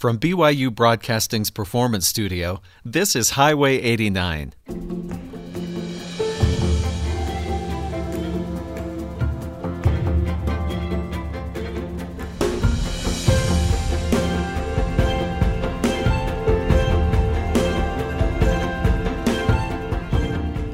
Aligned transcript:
From 0.00 0.18
BYU 0.18 0.74
Broadcasting's 0.74 1.50
Performance 1.50 2.06
Studio, 2.06 2.62
this 2.86 3.14
is 3.14 3.32
Highway 3.32 3.76
89. 3.82 4.54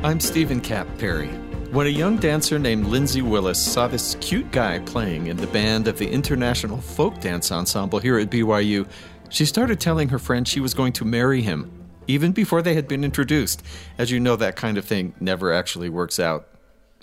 I'm 0.05 0.21
Stephen 0.21 0.61
Cap 0.61 0.87
Perry. 0.99 1.37
When 1.73 1.89
a 1.89 1.91
young 1.91 2.17
dancer 2.17 2.61
named 2.61 2.87
Lindsay 2.87 3.23
Willis 3.23 3.61
saw 3.61 3.89
this 3.89 4.15
cute 4.21 4.51
guy 4.53 4.79
playing 4.79 5.27
in 5.27 5.37
the 5.37 5.49
band 5.49 5.89
of 5.89 5.99
the 5.99 6.09
International 6.09 6.81
Folk 6.81 7.21
Dance 7.21 7.51
Ensemble 7.51 7.99
here 7.99 8.19
at 8.19 8.31
BYU, 8.31 8.89
she 9.29 9.45
started 9.45 9.81
telling 9.81 10.09
her 10.11 10.19
friend 10.19 10.47
she 10.47 10.61
was 10.61 10.75
going 10.75 10.93
to 10.95 11.05
marry 11.05 11.43
him, 11.43 11.71
even 12.07 12.33
before 12.33 12.63
they 12.63 12.75
had 12.75 12.89
been 12.89 13.05
introduced. 13.05 13.63
As 13.99 14.11
you 14.11 14.21
know, 14.21 14.37
that 14.37 14.57
kind 14.57 14.79
of 14.79 14.85
thing 14.85 15.15
never 15.21 15.53
actually 15.53 15.89
works 15.89 16.19
out, 16.19 16.49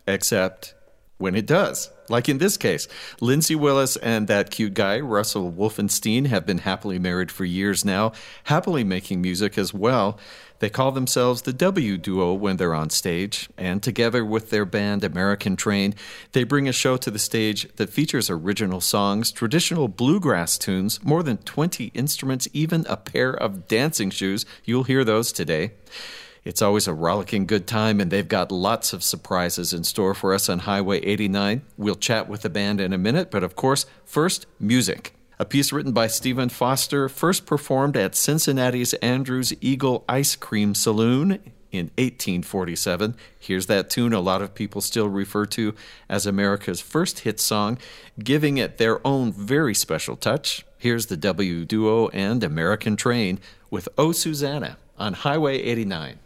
except 0.07 0.75
when 1.23 1.35
it 1.35 1.45
does. 1.45 1.89
Like 2.09 2.27
in 2.27 2.37
this 2.37 2.57
case, 2.57 2.89
Lindsay 3.21 3.55
Willis 3.55 3.95
and 3.95 4.27
that 4.27 4.51
cute 4.51 4.73
guy, 4.73 4.99
Russell 4.99 5.53
Wolfenstein, 5.53 6.27
have 6.27 6.45
been 6.45 6.57
happily 6.57 6.99
married 6.99 7.31
for 7.31 7.45
years 7.45 7.85
now, 7.85 8.11
happily 8.43 8.83
making 8.83 9.21
music 9.21 9.57
as 9.57 9.73
well. 9.73 10.19
They 10.59 10.69
call 10.69 10.91
themselves 10.91 11.43
the 11.43 11.53
W 11.53 11.97
Duo 11.97 12.33
when 12.33 12.57
they're 12.57 12.75
on 12.75 12.89
stage, 12.89 13.49
and 13.57 13.81
together 13.81 14.25
with 14.25 14.49
their 14.49 14.65
band 14.65 15.05
American 15.05 15.55
Train, 15.55 15.95
they 16.33 16.43
bring 16.43 16.67
a 16.67 16.73
show 16.73 16.97
to 16.97 17.09
the 17.09 17.19
stage 17.19 17.73
that 17.77 17.89
features 17.89 18.29
original 18.29 18.81
songs, 18.81 19.31
traditional 19.31 19.87
bluegrass 19.87 20.57
tunes, 20.57 21.01
more 21.05 21.23
than 21.23 21.37
20 21.37 21.85
instruments, 21.93 22.49
even 22.51 22.85
a 22.89 22.97
pair 22.97 23.31
of 23.31 23.69
dancing 23.69 24.09
shoes. 24.09 24.45
You'll 24.65 24.83
hear 24.83 25.05
those 25.05 25.31
today. 25.31 25.71
It's 26.45 26.61
always 26.61 26.87
a 26.87 26.93
rollicking 26.93 27.45
good 27.45 27.67
time, 27.67 28.01
and 28.01 28.11
they've 28.11 28.27
got 28.27 28.51
lots 28.51 28.91
of 28.91 29.01
surprises 29.01 29.71
in 29.71 29.85
store 29.85 30.13
for 30.13 30.33
us 30.33 30.49
on 30.49 30.59
Highway 30.59 30.99
89. 30.99 31.61
We'll 31.77 31.95
chat 31.95 32.27
with 32.27 32.41
the 32.41 32.49
band 32.49 32.81
in 32.81 32.91
a 32.91 32.97
minute, 32.97 33.31
but 33.31 33.43
of 33.43 33.55
course, 33.55 33.85
first, 34.03 34.45
music. 34.59 35.15
A 35.39 35.45
piece 35.45 35.71
written 35.71 35.93
by 35.93 36.07
Stephen 36.07 36.49
Foster, 36.49 37.07
first 37.07 37.45
performed 37.45 37.95
at 37.95 38.13
Cincinnati's 38.13 38.93
Andrews 38.95 39.53
Eagle 39.61 40.03
Ice 40.09 40.35
Cream 40.35 40.75
Saloon 40.75 41.39
in 41.71 41.85
1847. 41.97 43.15
Here's 43.39 43.67
that 43.67 43.89
tune 43.89 44.13
a 44.13 44.19
lot 44.19 44.41
of 44.41 44.53
people 44.53 44.81
still 44.81 45.07
refer 45.07 45.45
to 45.47 45.73
as 46.09 46.25
America's 46.25 46.81
first 46.81 47.19
hit 47.19 47.39
song, 47.39 47.77
giving 48.21 48.57
it 48.57 48.77
their 48.77 49.05
own 49.07 49.31
very 49.31 49.73
special 49.73 50.17
touch. 50.17 50.65
Here's 50.77 51.05
the 51.05 51.17
W 51.17 51.63
Duo 51.65 52.09
and 52.09 52.43
American 52.43 52.97
Train 52.97 53.39
with 53.69 53.87
Oh 53.97 54.11
Susanna 54.11 54.77
on 54.97 55.13
Highway 55.13 55.57
89. 55.57 56.19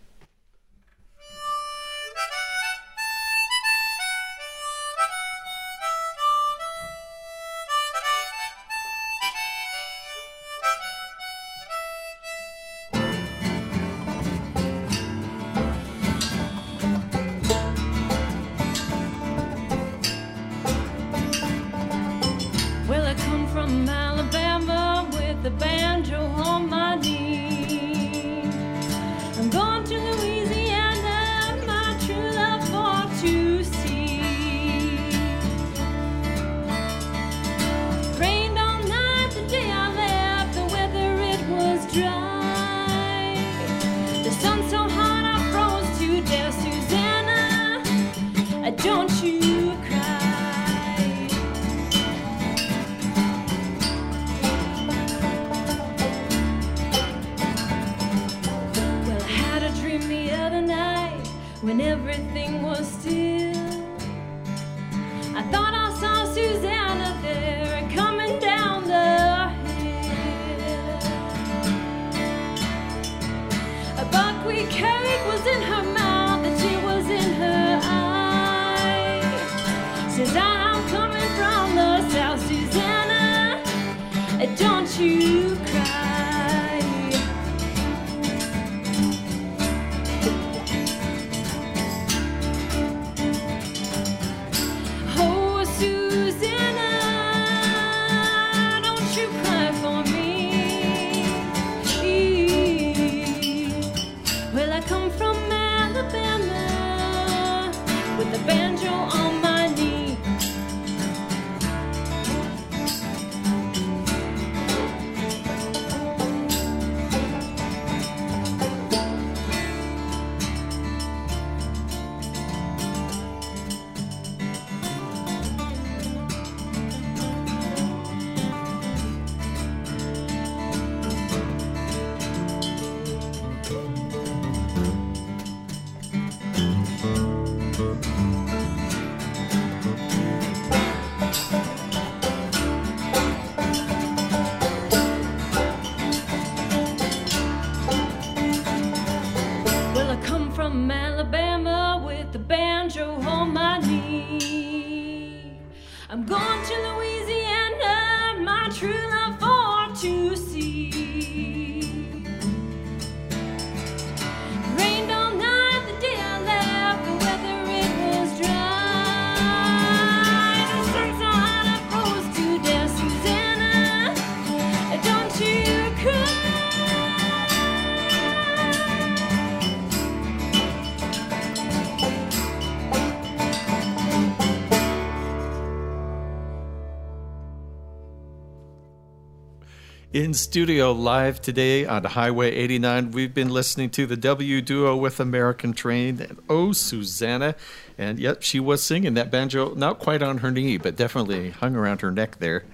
In 190.28 190.34
studio 190.34 190.92
live 190.92 191.40
today 191.40 191.86
on 191.86 192.04
Highway 192.04 192.52
89, 192.54 193.12
we've 193.12 193.34
been 193.34 193.48
listening 193.48 193.90
to 193.92 194.06
the 194.06 194.18
W 194.18 194.62
duo 194.62 194.94
with 194.98 195.22
American 195.22 195.72
Train 195.72 196.20
and 196.20 196.38
Oh 196.50 196.74
Susanna. 196.74 197.56
And 197.98 198.20
yep, 198.20 198.42
she 198.42 198.60
was 198.60 198.84
singing 198.84 199.14
that 199.14 199.32
banjo, 199.32 199.74
not 199.76 200.00
quite 200.00 200.22
on 200.22 200.40
her 200.40 200.52
knee, 200.52 200.78
but 200.78 200.98
definitely 200.98 201.52
hung 201.52 201.78
around 201.78 202.02
her 202.02 202.12
neck 202.12 202.40
there. 202.40 202.66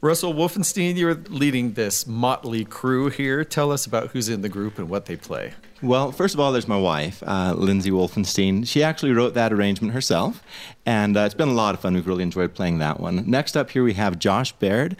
Russell 0.00 0.32
Wolfenstein, 0.32 0.96
you're 0.96 1.16
leading 1.16 1.72
this 1.72 2.06
motley 2.06 2.64
crew 2.64 3.10
here. 3.10 3.44
Tell 3.44 3.72
us 3.72 3.86
about 3.86 4.10
who's 4.10 4.28
in 4.28 4.42
the 4.42 4.48
group 4.48 4.78
and 4.78 4.88
what 4.88 5.06
they 5.06 5.16
play. 5.16 5.54
Well, 5.82 6.12
first 6.12 6.34
of 6.34 6.40
all, 6.40 6.52
there's 6.52 6.68
my 6.68 6.78
wife, 6.78 7.22
uh, 7.26 7.54
Lindsay 7.56 7.90
Wolfenstein. 7.90 8.66
She 8.68 8.82
actually 8.82 9.12
wrote 9.12 9.34
that 9.34 9.52
arrangement 9.52 9.94
herself, 9.94 10.42
and 10.90 11.16
uh, 11.16 11.20
it's 11.20 11.36
been 11.36 11.48
a 11.48 11.52
lot 11.52 11.72
of 11.72 11.80
fun. 11.80 11.94
We've 11.94 12.04
really 12.04 12.24
enjoyed 12.24 12.52
playing 12.52 12.78
that 12.78 12.98
one. 12.98 13.22
Next 13.30 13.56
up 13.56 13.70
here, 13.70 13.84
we 13.84 13.94
have 13.94 14.18
Josh 14.18 14.50
Baird. 14.50 14.96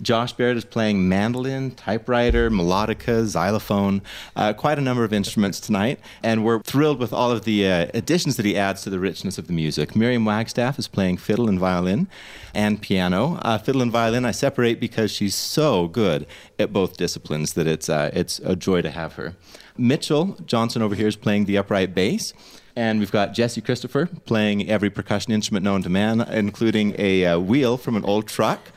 Josh 0.00 0.32
Baird 0.32 0.56
is 0.56 0.64
playing 0.64 1.06
mandolin, 1.06 1.72
typewriter, 1.72 2.50
melodica, 2.50 3.26
xylophone, 3.26 4.00
uh, 4.36 4.54
quite 4.54 4.78
a 4.78 4.80
number 4.80 5.04
of 5.04 5.12
instruments 5.12 5.60
tonight, 5.60 6.00
and 6.22 6.46
we're 6.46 6.60
thrilled 6.62 6.98
with 6.98 7.12
all 7.12 7.30
of 7.30 7.44
the 7.44 7.68
uh, 7.68 7.88
additions 7.92 8.36
that 8.36 8.46
he 8.46 8.56
adds 8.56 8.80
to 8.84 8.90
the 8.90 8.98
richness 8.98 9.36
of 9.36 9.46
the 9.46 9.52
music. 9.52 9.94
Miriam 9.94 10.24
Wagstaff 10.24 10.78
is 10.78 10.88
playing 10.88 11.18
fiddle 11.18 11.46
and 11.46 11.60
violin 11.60 12.08
and 12.54 12.80
piano. 12.80 13.38
Uh, 13.42 13.58
fiddle 13.58 13.82
and 13.82 13.92
violin 13.92 14.24
I 14.24 14.30
separate 14.30 14.80
because 14.80 15.10
she's 15.10 15.34
so 15.34 15.88
good 15.88 16.26
at 16.58 16.72
both 16.72 16.96
disciplines 16.96 17.52
that 17.52 17.66
it's, 17.66 17.90
uh, 17.90 18.10
it's 18.14 18.38
a 18.38 18.56
joy 18.56 18.80
to 18.80 18.90
have 18.90 19.12
her. 19.16 19.36
Mitchell 19.76 20.38
Johnson 20.46 20.80
over 20.80 20.94
here 20.94 21.08
is 21.08 21.16
playing 21.16 21.44
the 21.44 21.58
upright 21.58 21.94
bass. 21.94 22.32
And 22.76 22.98
we've 22.98 23.12
got 23.12 23.34
Jesse 23.34 23.60
Christopher 23.60 24.06
playing 24.24 24.68
every 24.68 24.90
percussion 24.90 25.32
instrument 25.32 25.64
known 25.64 25.82
to 25.82 25.88
man, 25.88 26.20
including 26.22 26.94
a 26.98 27.24
uh, 27.24 27.38
wheel 27.38 27.76
from 27.76 27.96
an 27.96 28.04
old 28.04 28.26
truck. 28.26 28.72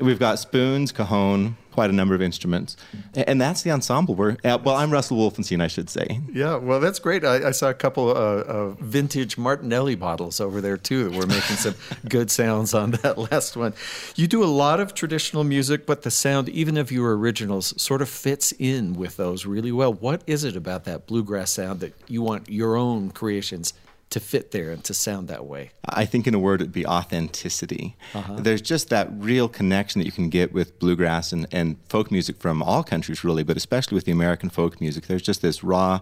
We've 0.00 0.18
got 0.18 0.38
spoons, 0.38 0.90
cajon, 0.90 1.56
quite 1.78 1.90
a 1.90 1.92
number 1.92 2.12
of 2.12 2.20
instruments. 2.20 2.76
And 3.14 3.40
that's 3.40 3.62
the 3.62 3.70
ensemble. 3.70 4.16
We're, 4.16 4.36
uh, 4.42 4.58
well, 4.64 4.74
I'm 4.74 4.92
Russell 4.92 5.16
Wolfenstein, 5.16 5.62
I 5.62 5.68
should 5.68 5.88
say. 5.88 6.20
Yeah, 6.32 6.56
well, 6.56 6.80
that's 6.80 6.98
great. 6.98 7.24
I, 7.24 7.46
I 7.46 7.50
saw 7.52 7.70
a 7.70 7.74
couple 7.74 8.10
uh, 8.10 8.14
of 8.14 8.80
vintage 8.80 9.38
Martinelli 9.38 9.94
bottles 9.94 10.40
over 10.40 10.60
there, 10.60 10.76
too, 10.76 11.08
that 11.08 11.16
were 11.16 11.28
making 11.28 11.54
some 11.54 11.76
good 12.08 12.32
sounds 12.32 12.74
on 12.74 12.90
that 13.02 13.16
last 13.16 13.56
one. 13.56 13.74
You 14.16 14.26
do 14.26 14.42
a 14.42 14.46
lot 14.46 14.80
of 14.80 14.92
traditional 14.92 15.44
music, 15.44 15.86
but 15.86 16.02
the 16.02 16.10
sound, 16.10 16.48
even 16.48 16.76
of 16.76 16.90
your 16.90 17.16
originals, 17.16 17.80
sort 17.80 18.02
of 18.02 18.08
fits 18.08 18.50
in 18.58 18.94
with 18.94 19.16
those 19.16 19.46
really 19.46 19.70
well. 19.70 19.92
What 19.94 20.22
is 20.26 20.42
it 20.42 20.56
about 20.56 20.82
that 20.86 21.06
bluegrass 21.06 21.52
sound 21.52 21.78
that 21.78 21.94
you 22.08 22.22
want 22.22 22.50
your 22.50 22.74
own 22.74 23.10
creations 23.10 23.72
to 24.10 24.20
fit 24.20 24.50
there 24.52 24.70
and 24.70 24.82
to 24.84 24.94
sound 24.94 25.28
that 25.28 25.46
way? 25.46 25.70
I 25.88 26.04
think, 26.04 26.26
in 26.26 26.34
a 26.34 26.38
word, 26.38 26.60
it'd 26.60 26.72
be 26.72 26.86
authenticity. 26.86 27.96
Uh-huh. 28.14 28.36
There's 28.38 28.62
just 28.62 28.88
that 28.90 29.08
real 29.12 29.48
connection 29.48 30.00
that 30.00 30.06
you 30.06 30.12
can 30.12 30.28
get 30.28 30.52
with 30.52 30.78
bluegrass 30.78 31.32
and, 31.32 31.46
and 31.52 31.76
folk 31.88 32.10
music 32.10 32.36
from 32.36 32.62
all 32.62 32.82
countries, 32.82 33.24
really, 33.24 33.42
but 33.42 33.56
especially 33.56 33.94
with 33.94 34.04
the 34.04 34.12
American 34.12 34.50
folk 34.50 34.80
music. 34.80 35.06
There's 35.06 35.22
just 35.22 35.42
this 35.42 35.62
raw 35.62 36.00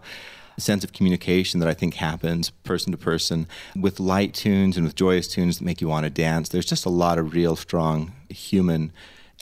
sense 0.58 0.84
of 0.84 0.92
communication 0.92 1.60
that 1.60 1.68
I 1.68 1.74
think 1.74 1.94
happens 1.94 2.50
person 2.50 2.90
to 2.92 2.98
person 2.98 3.46
with 3.78 4.00
light 4.00 4.32
tunes 4.32 4.76
and 4.76 4.86
with 4.86 4.94
joyous 4.94 5.28
tunes 5.28 5.58
that 5.58 5.64
make 5.64 5.80
you 5.80 5.88
want 5.88 6.04
to 6.04 6.10
dance. 6.10 6.48
There's 6.48 6.64
just 6.64 6.86
a 6.86 6.90
lot 6.90 7.18
of 7.18 7.34
real 7.34 7.56
strong 7.56 8.12
human 8.30 8.92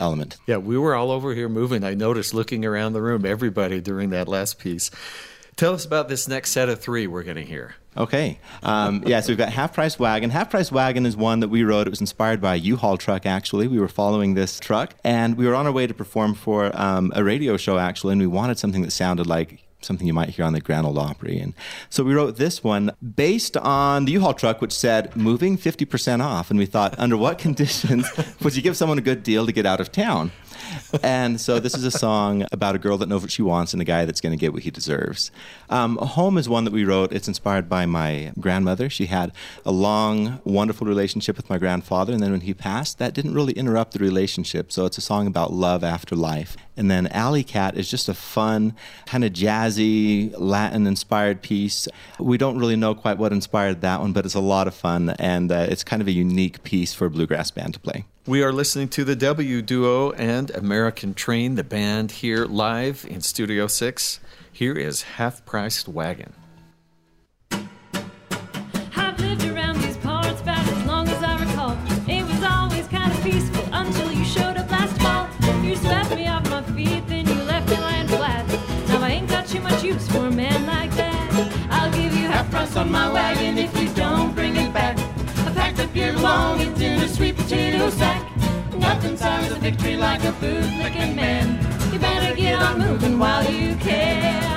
element. 0.01 0.37
Yeah, 0.47 0.57
we 0.57 0.77
were 0.77 0.95
all 0.95 1.11
over 1.11 1.35
here 1.35 1.49
moving. 1.49 1.85
I 1.85 1.95
noticed 1.95 2.35
looking 2.35 2.65
around 2.65 2.95
the 2.95 3.03
room, 3.03 3.25
everybody 3.25 3.81
during 3.81 4.11
that 4.11 4.27
last 4.27 4.59
piece. 4.59 4.91
Tell 5.57 5.75
us 5.75 5.85
about 5.85 6.09
this 6.09 6.27
next 6.27 6.51
set 6.51 6.69
of 6.69 6.81
three 6.81 7.07
we're 7.07 7.23
going 7.23 7.37
to 7.37 7.45
hear. 7.45 7.75
Okay. 7.97 8.41
Um, 8.63 9.05
yeah, 9.07 9.21
so 9.21 9.29
we've 9.29 9.39
got 9.39 9.51
Half 9.51 9.73
Price 9.73 9.99
Wagon. 9.99 10.31
Half 10.31 10.51
Price 10.51 10.73
Wagon 10.73 11.07
is 11.07 11.17
one 11.17 11.41
that 11.41 11.49
we 11.49 11.63
wrote. 11.63 11.87
It 11.87 11.91
was 11.91 12.01
inspired 12.01 12.41
by 12.41 12.55
a 12.55 12.59
U-Haul 12.59 12.97
truck, 12.97 13.25
actually. 13.25 13.69
We 13.69 13.79
were 13.79 13.89
following 13.89 14.35
this 14.35 14.59
truck, 14.59 14.95
and 15.05 15.37
we 15.37 15.47
were 15.47 15.55
on 15.55 15.67
our 15.67 15.73
way 15.73 15.87
to 15.87 15.95
perform 15.95 16.35
for 16.35 16.73
um, 16.75 17.13
a 17.15 17.23
radio 17.23 17.57
show, 17.57 17.79
actually, 17.79 18.13
and 18.13 18.21
we 18.21 18.27
wanted 18.27 18.59
something 18.59 18.83
that 18.83 18.91
sounded 18.91 19.29
like 19.29 19.65
something 19.85 20.07
you 20.07 20.15
might 20.15 20.31
hear 20.31 20.45
on 20.45 20.55
the 20.55 20.61
Grand 20.61 20.87
Ole 20.87 20.99
Opry. 20.99 21.39
And 21.39 21.55
so 21.91 22.03
we 22.03 22.15
wrote 22.15 22.37
this 22.37 22.65
one 22.65 22.91
based 23.15 23.57
on 23.57 24.07
the 24.07 24.13
U-Haul 24.13 24.35
truck, 24.35 24.61
which 24.61 24.73
said 24.73 25.15
moving 25.15 25.57
50% 25.57 26.21
off. 26.21 26.51
And 26.51 26.59
we 26.59 26.67
thought, 26.67 26.99
under 26.99 27.17
what 27.17 27.39
conditions 27.47 28.11
would 28.41 28.57
you 28.57 28.63
give 28.63 28.77
someone 28.77 28.99
a 28.99 29.03
good 29.03 29.23
deal 29.23 29.47
to 29.47 29.53
get 29.53 29.67
out 29.67 29.81
of 29.81 29.93
town? 29.93 30.33
And 31.03 31.41
so 31.41 31.59
this 31.59 31.75
is 31.75 31.85
a 31.85 31.91
song 31.91 32.45
about 32.53 32.75
a 32.75 32.79
girl 32.79 32.99
that 32.99 33.09
knows 33.09 33.23
what 33.23 33.31
she 33.31 33.43
wants 33.43 33.73
and 33.73 33.83
a 33.83 33.85
guy 33.85 34.05
that's 34.05 34.21
going 34.21 34.33
to 34.33 34.41
get 34.41 34.53
what 34.53 34.63
he 34.63 34.71
deserves. 34.71 35.31
Um, 35.71 35.97
Home 35.99 36.39
is 36.39 36.49
one 36.49 36.65
that 36.65 36.73
we 36.73 36.85
wrote. 36.85 37.13
It's 37.13 37.29
inspired 37.29 37.69
by 37.69 37.87
my 37.87 38.33
grandmother. 38.39 38.89
She 38.91 39.07
had 39.07 39.33
a 39.65 39.73
long, 39.73 40.41
wonderful 40.45 40.87
relationship 40.87 41.37
with 41.37 41.49
my 41.51 41.59
grandfather, 41.59 42.13
and 42.13 42.23
then 42.23 42.33
when 42.33 42.43
he 42.43 42.55
passed, 42.55 42.99
that 42.99 43.15
didn't 43.15 43.35
really 43.35 43.53
interrupt 43.55 43.93
the 43.93 43.99
relationship. 43.99 44.73
So 44.73 44.87
it's 44.87 44.99
a 44.99 45.01
song 45.01 45.27
about 45.27 45.53
love 45.53 45.85
after 45.85 46.17
life. 46.17 46.57
And 46.77 46.91
then 46.91 47.07
Alley 47.09 47.45
Cat 47.45 47.77
is 47.77 47.89
just 47.89 48.09
a 48.09 48.15
fun, 48.15 48.75
kind 49.07 49.25
of 49.25 49.33
jazzy, 49.33 50.35
Latin 50.37 50.87
inspired 50.87 51.41
piece. 51.41 51.87
We 52.19 52.37
don't 52.37 52.59
really 52.59 52.77
know 52.77 52.95
quite 52.95 53.19
what 53.19 53.33
inspired 53.33 53.81
that 53.83 54.01
one, 54.01 54.13
but 54.13 54.25
it's 54.25 54.35
a 54.35 54.41
lot 54.41 54.67
of 54.67 54.75
fun, 54.75 55.11
and 55.19 55.53
uh, 55.53 55.67
it's 55.69 55.85
kind 55.85 56.03
of 56.03 56.09
a 56.09 56.13
unique 56.13 56.63
piece 56.65 56.93
for 56.93 57.07
a 57.07 57.11
bluegrass 57.11 57.51
band 57.51 57.75
to 57.75 57.81
play. 57.81 58.05
We 58.27 58.43
are 58.43 58.55
listening 58.55 58.89
to 58.89 59.05
the 59.05 59.15
W 59.17 59.61
Duo 59.61 60.13
and 60.13 60.51
American 60.53 61.13
Train, 61.13 61.57
the 61.57 61.63
band 61.63 62.11
here 62.11 62.47
live 62.47 63.05
in 63.07 63.21
Studio 63.21 63.67
6. 63.67 64.19
Here 64.51 64.79
is 64.79 65.03
Half 65.03 65.45
Priced 65.45 65.89
Wagon. 65.89 66.33
On 82.77 82.91
my 82.91 83.09
wagon 83.09 83.57
if 83.57 83.81
you 83.81 83.89
don't 83.95 84.35
bring 84.35 84.57
it 84.57 84.73
back. 84.75 84.99
I 84.99 85.53
packed 85.55 85.79
up 85.79 85.95
your 85.95 86.13
sack. 87.91 88.23
Nothing 88.77 89.17
sounds 89.17 89.51
a 89.51 89.57
victory 89.57 89.97
like 89.97 90.23
a 90.25 90.33
bootlicking 90.33 91.15
man. 91.15 91.59
You 91.93 91.99
better 91.99 92.35
get 92.35 92.61
on 92.61 92.79
moving 92.79 93.19
while 93.19 93.45
you 93.51 93.77
can. 93.77 94.54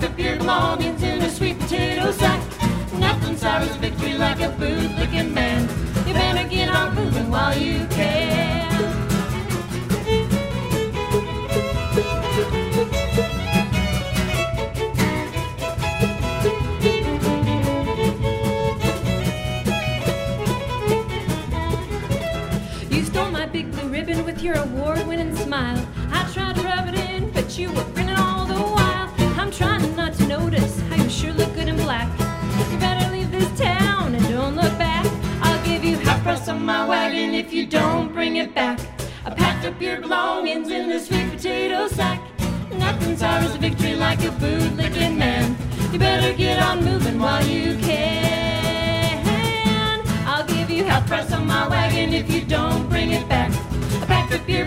Packed 0.00 0.12
up 0.12 0.18
your 0.18 0.36
belongings 0.36 1.02
in 1.02 1.20
a 1.20 1.30
sweet 1.30 1.58
potato 1.58 2.10
sack. 2.12 2.40
Nothing 2.94 3.36
sours 3.36 3.76
victory 3.76 4.14
like 4.14 4.40
a 4.40 4.48
bootlicking 4.48 5.32
man. 5.32 5.62
You 6.06 6.14
better 6.14 6.48
get 6.48 6.68
on 6.68 6.94
moving 6.94 7.30
while 7.30 7.56
you 7.56 7.86
can. 7.88 8.49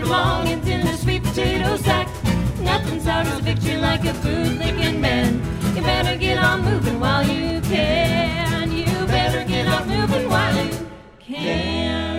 Your 0.04 0.16
belongings 0.16 0.68
in 0.68 0.80
a 0.86 0.96
sweet 0.96 1.22
potato 1.22 1.76
sack. 1.76 2.08
Nothing 2.60 3.00
sours 3.00 3.28
a 3.28 3.40
victory 3.40 3.76
like 3.76 4.04
a 4.04 4.12
bootlicking 4.24 5.00
man. 5.00 5.40
You 5.74 5.82
better 5.82 6.16
get 6.16 6.38
on 6.38 6.62
moving 6.62 7.00
while 7.00 7.26
you 7.26 7.60
can. 7.60 8.72
You 8.72 8.84
better 9.06 9.44
get 9.48 9.66
on 9.66 9.88
moving 9.88 10.28
while 10.28 10.64
you 10.64 10.90
can. 11.20 12.14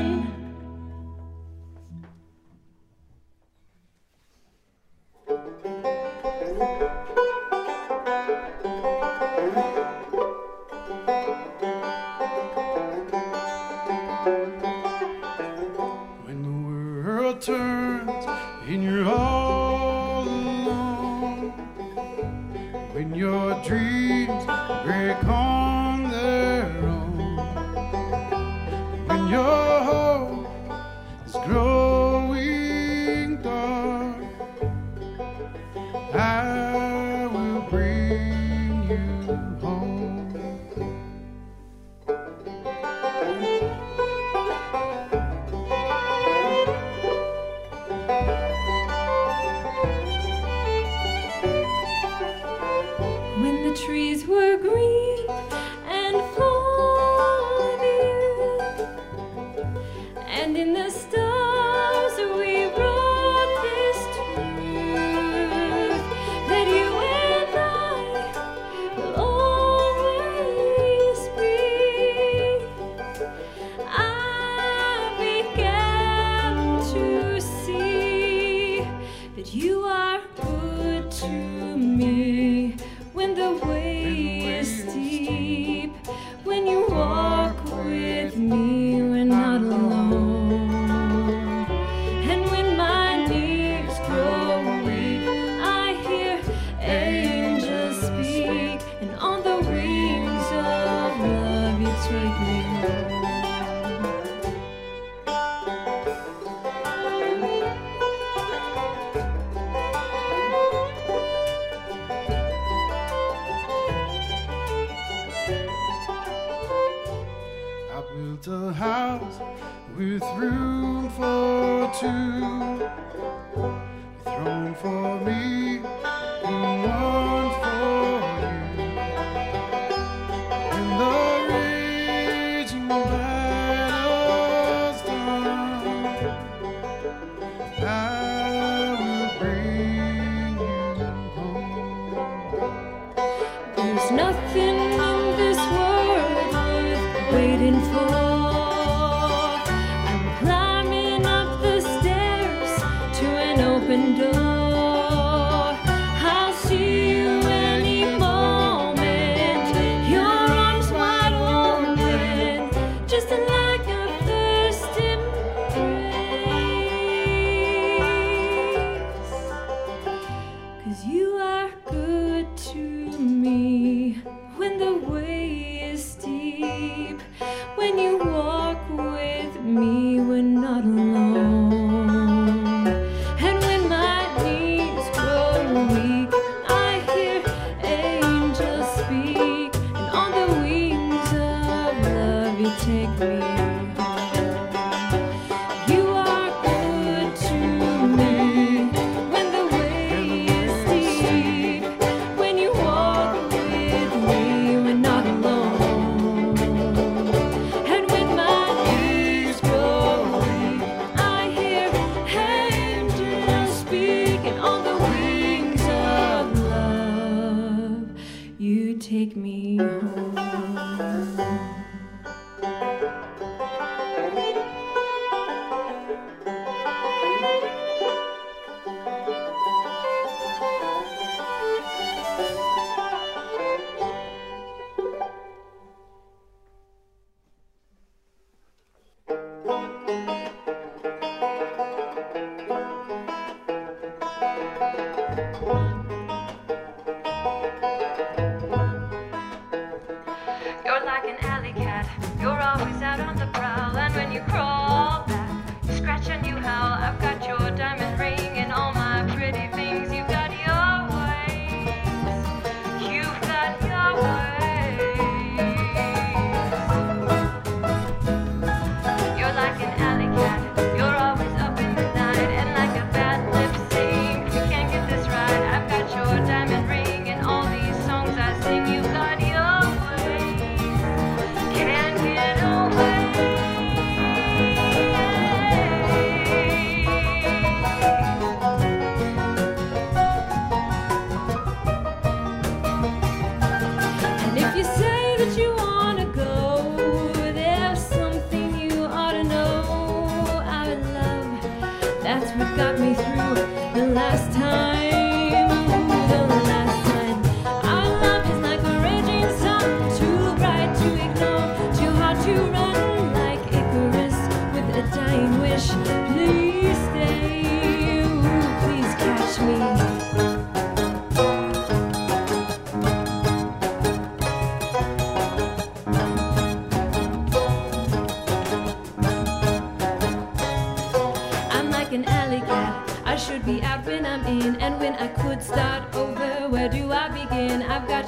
Trees 53.76 54.26
were 54.26 54.58
green 54.58 55.15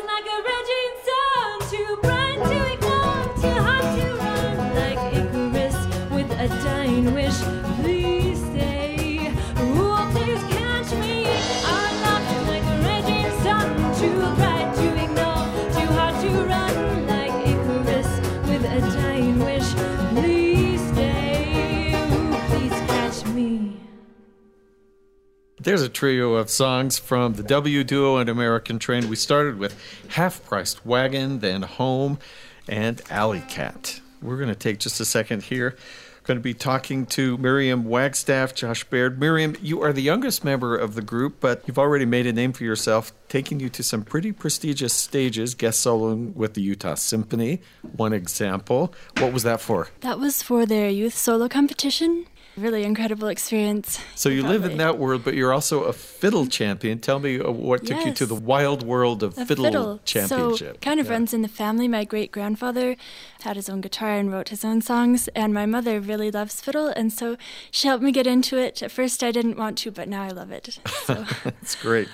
There's 25.77 25.89
a 25.89 25.91
trio 25.91 26.37
of 26.37 26.49
songs 26.49 26.99
from 26.99 27.35
the 27.35 27.43
W 27.43 27.85
Duo 27.85 28.17
and 28.17 28.31
American 28.31 28.79
Train. 28.79 29.11
We 29.11 29.17
started 29.17 29.59
with 29.59 29.79
Half 30.09 30.43
Priced 30.43 30.87
Wagon, 30.87 31.41
then 31.41 31.61
Home, 31.61 32.19
and 32.67 33.03
Alley 33.11 33.43
Cat. 33.47 34.01
We're 34.23 34.39
going 34.39 34.49
to 34.49 34.55
take 34.55 34.79
just 34.79 35.01
a 35.01 35.05
second 35.05 35.43
here. 35.43 35.77
Going 36.23 36.39
to 36.39 36.43
be 36.43 36.55
talking 36.55 37.05
to 37.09 37.37
Miriam 37.37 37.85
Wagstaff, 37.85 38.55
Josh 38.55 38.85
Baird. 38.85 39.21
Miriam, 39.21 39.55
you 39.61 39.83
are 39.83 39.93
the 39.93 40.01
youngest 40.01 40.45
member 40.45 40.75
of 40.75 40.95
the 40.95 41.03
group, 41.03 41.41
but 41.41 41.63
you've 41.67 41.79
already 41.79 42.07
made 42.07 42.27
a 42.27 42.33
name 42.33 42.55
for 42.55 42.65
yourself, 42.65 43.13
taking 43.29 43.61
you 43.61 43.69
to 43.69 43.83
some 43.83 44.03
pretty 44.03 44.33
prestigious 44.33 44.95
stages, 44.95 45.55
guest 45.55 45.85
soloing 45.85 46.35
with 46.35 46.55
the 46.55 46.63
Utah 46.63 46.95
Symphony. 46.95 47.61
One 47.83 48.15
example. 48.15 48.95
What 49.19 49.35
was 49.35 49.43
that 49.43 49.61
for? 49.61 49.89
That 50.01 50.19
was 50.19 50.43
for 50.43 50.65
their 50.65 50.89
youth 50.89 51.15
solo 51.15 51.49
competition. 51.49 52.25
Really 52.57 52.85
incredible 52.85 53.29
experience. 53.29 54.01
So 54.15 54.31
you 54.31 54.43
live 54.43 54.65
in 54.65 54.79
that 54.79 54.97
world, 54.97 55.25
but 55.25 55.35
you're 55.35 55.53
also 55.53 55.83
a 55.85 55.93
fiddle 55.93 56.47
champion. 56.47 56.99
Tell 57.01 57.19
me 57.19 57.39
uh, 57.39 57.51
what 57.51 57.85
took 57.85 58.03
you 58.07 58.15
to 58.15 58.25
the 58.25 58.35
wild 58.35 58.83
world 58.83 59.23
of 59.23 59.37
A 59.37 59.45
fiddle, 59.45 60.01
championship. 60.07 60.77
So 60.77 60.81
kind 60.81 60.99
of 60.99 61.07
Yeah. 61.07 61.13
runs 61.13 61.35
in 61.35 61.43
the 61.43 61.49
family. 61.49 61.87
My 61.87 62.05
great 62.05 62.33
grandfather 62.33 62.97
had 63.43 63.57
his 63.57 63.69
own 63.69 63.83
guitar 63.83 64.13
and 64.13 64.33
wrote 64.33 64.49
his 64.49 64.65
own 64.65 64.81
songs, 64.81 65.29
and 65.35 65.53
my 65.53 65.67
mother 65.67 66.01
really 66.01 66.31
loves 66.31 66.59
fiddle, 66.63 66.89
and 66.89 67.13
so 67.13 67.37
she 67.71 67.89
helped 67.89 68.03
me 68.03 68.11
get 68.11 68.27
into 68.27 68.57
it. 68.57 68.83
At 68.83 68.91
first, 68.91 69.23
I 69.23 69.33
didn't 69.33 69.59
want 69.59 69.77
to, 69.79 69.91
but 69.91 70.09
now 70.09 70.23
I 70.23 70.31
love 70.31 70.51
it. 70.51 70.79
So 71.05 71.27
That's 71.45 71.75
great. 71.75 72.09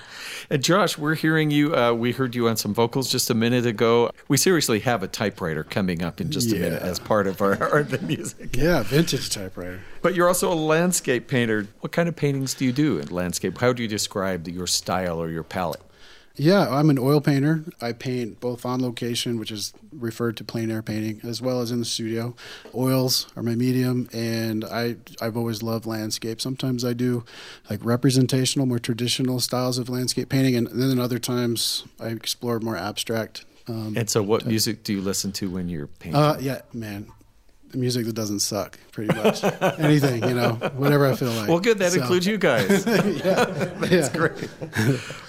And 0.52 0.62
Josh, 0.62 0.98
we're 0.98 1.14
hearing 1.14 1.50
you. 1.50 1.74
Uh, 1.74 1.94
we 1.94 2.12
heard 2.12 2.34
you 2.34 2.46
on 2.46 2.58
some 2.58 2.74
vocals 2.74 3.10
just 3.10 3.30
a 3.30 3.34
minute 3.34 3.64
ago. 3.64 4.10
We 4.28 4.36
seriously 4.36 4.80
have 4.80 5.02
a 5.02 5.08
typewriter 5.08 5.64
coming 5.64 6.02
up 6.02 6.20
in 6.20 6.30
just 6.30 6.52
a 6.52 6.56
minute 6.56 6.82
as 6.82 6.98
part 6.98 7.26
of 7.26 7.40
our, 7.40 7.56
our 7.72 7.82
the 7.82 7.98
music. 8.00 8.54
Yeah, 8.54 8.82
vintage 8.82 9.30
typewriter. 9.30 9.80
But 10.02 10.14
you're 10.14 10.28
also 10.28 10.52
a 10.52 10.54
landscape 10.54 11.26
painter. 11.26 11.68
What 11.80 11.92
kind 11.92 12.06
of 12.06 12.16
paintings 12.16 12.52
do 12.52 12.66
you 12.66 12.72
do 12.72 12.98
in 12.98 13.08
landscape? 13.08 13.56
How 13.56 13.72
do 13.72 13.82
you 13.82 13.88
describe 13.88 14.46
your 14.46 14.66
style 14.66 15.22
or 15.22 15.30
your 15.30 15.42
palette? 15.42 15.80
Yeah, 16.36 16.68
I'm 16.70 16.88
an 16.88 16.98
oil 16.98 17.20
painter. 17.20 17.62
I 17.80 17.92
paint 17.92 18.40
both 18.40 18.64
on 18.64 18.80
location, 18.80 19.38
which 19.38 19.50
is 19.50 19.74
referred 19.92 20.36
to 20.38 20.44
plein 20.44 20.70
air 20.70 20.82
painting, 20.82 21.20
as 21.22 21.42
well 21.42 21.60
as 21.60 21.70
in 21.70 21.78
the 21.78 21.84
studio. 21.84 22.34
Oils 22.74 23.26
are 23.36 23.42
my 23.42 23.54
medium, 23.54 24.08
and 24.12 24.64
I 24.64 24.96
I've 25.20 25.36
always 25.36 25.62
loved 25.62 25.84
landscape. 25.84 26.40
Sometimes 26.40 26.84
I 26.84 26.94
do 26.94 27.24
like 27.68 27.84
representational, 27.84 28.64
more 28.66 28.78
traditional 28.78 29.40
styles 29.40 29.76
of 29.78 29.88
landscape 29.90 30.30
painting, 30.30 30.56
and 30.56 30.68
then 30.68 30.98
other 30.98 31.18
times 31.18 31.84
I 32.00 32.08
explore 32.08 32.60
more 32.60 32.76
abstract. 32.78 33.44
Um, 33.68 33.94
And 33.96 34.08
so, 34.08 34.22
what 34.22 34.46
music 34.46 34.84
do 34.84 34.92
you 34.94 35.02
listen 35.02 35.32
to 35.32 35.50
when 35.50 35.68
you're 35.68 35.86
painting? 35.86 36.20
uh, 36.20 36.36
yeah, 36.40 36.62
man, 36.72 37.08
music 37.74 38.06
that 38.06 38.14
doesn't 38.14 38.40
suck, 38.40 38.78
pretty 38.92 39.14
much. 39.16 39.42
Anything, 39.80 40.22
you 40.28 40.34
know, 40.34 40.52
whatever 40.76 41.06
I 41.06 41.16
feel 41.16 41.30
like. 41.32 41.48
well, 41.48 41.58
good. 41.60 41.78
That 41.78 41.92
So- 41.92 42.00
includes 42.00 42.26
you 42.26 42.38
guys. 42.38 42.84
yeah. 42.86 43.44
that's 43.80 44.08
Great. 44.10 44.48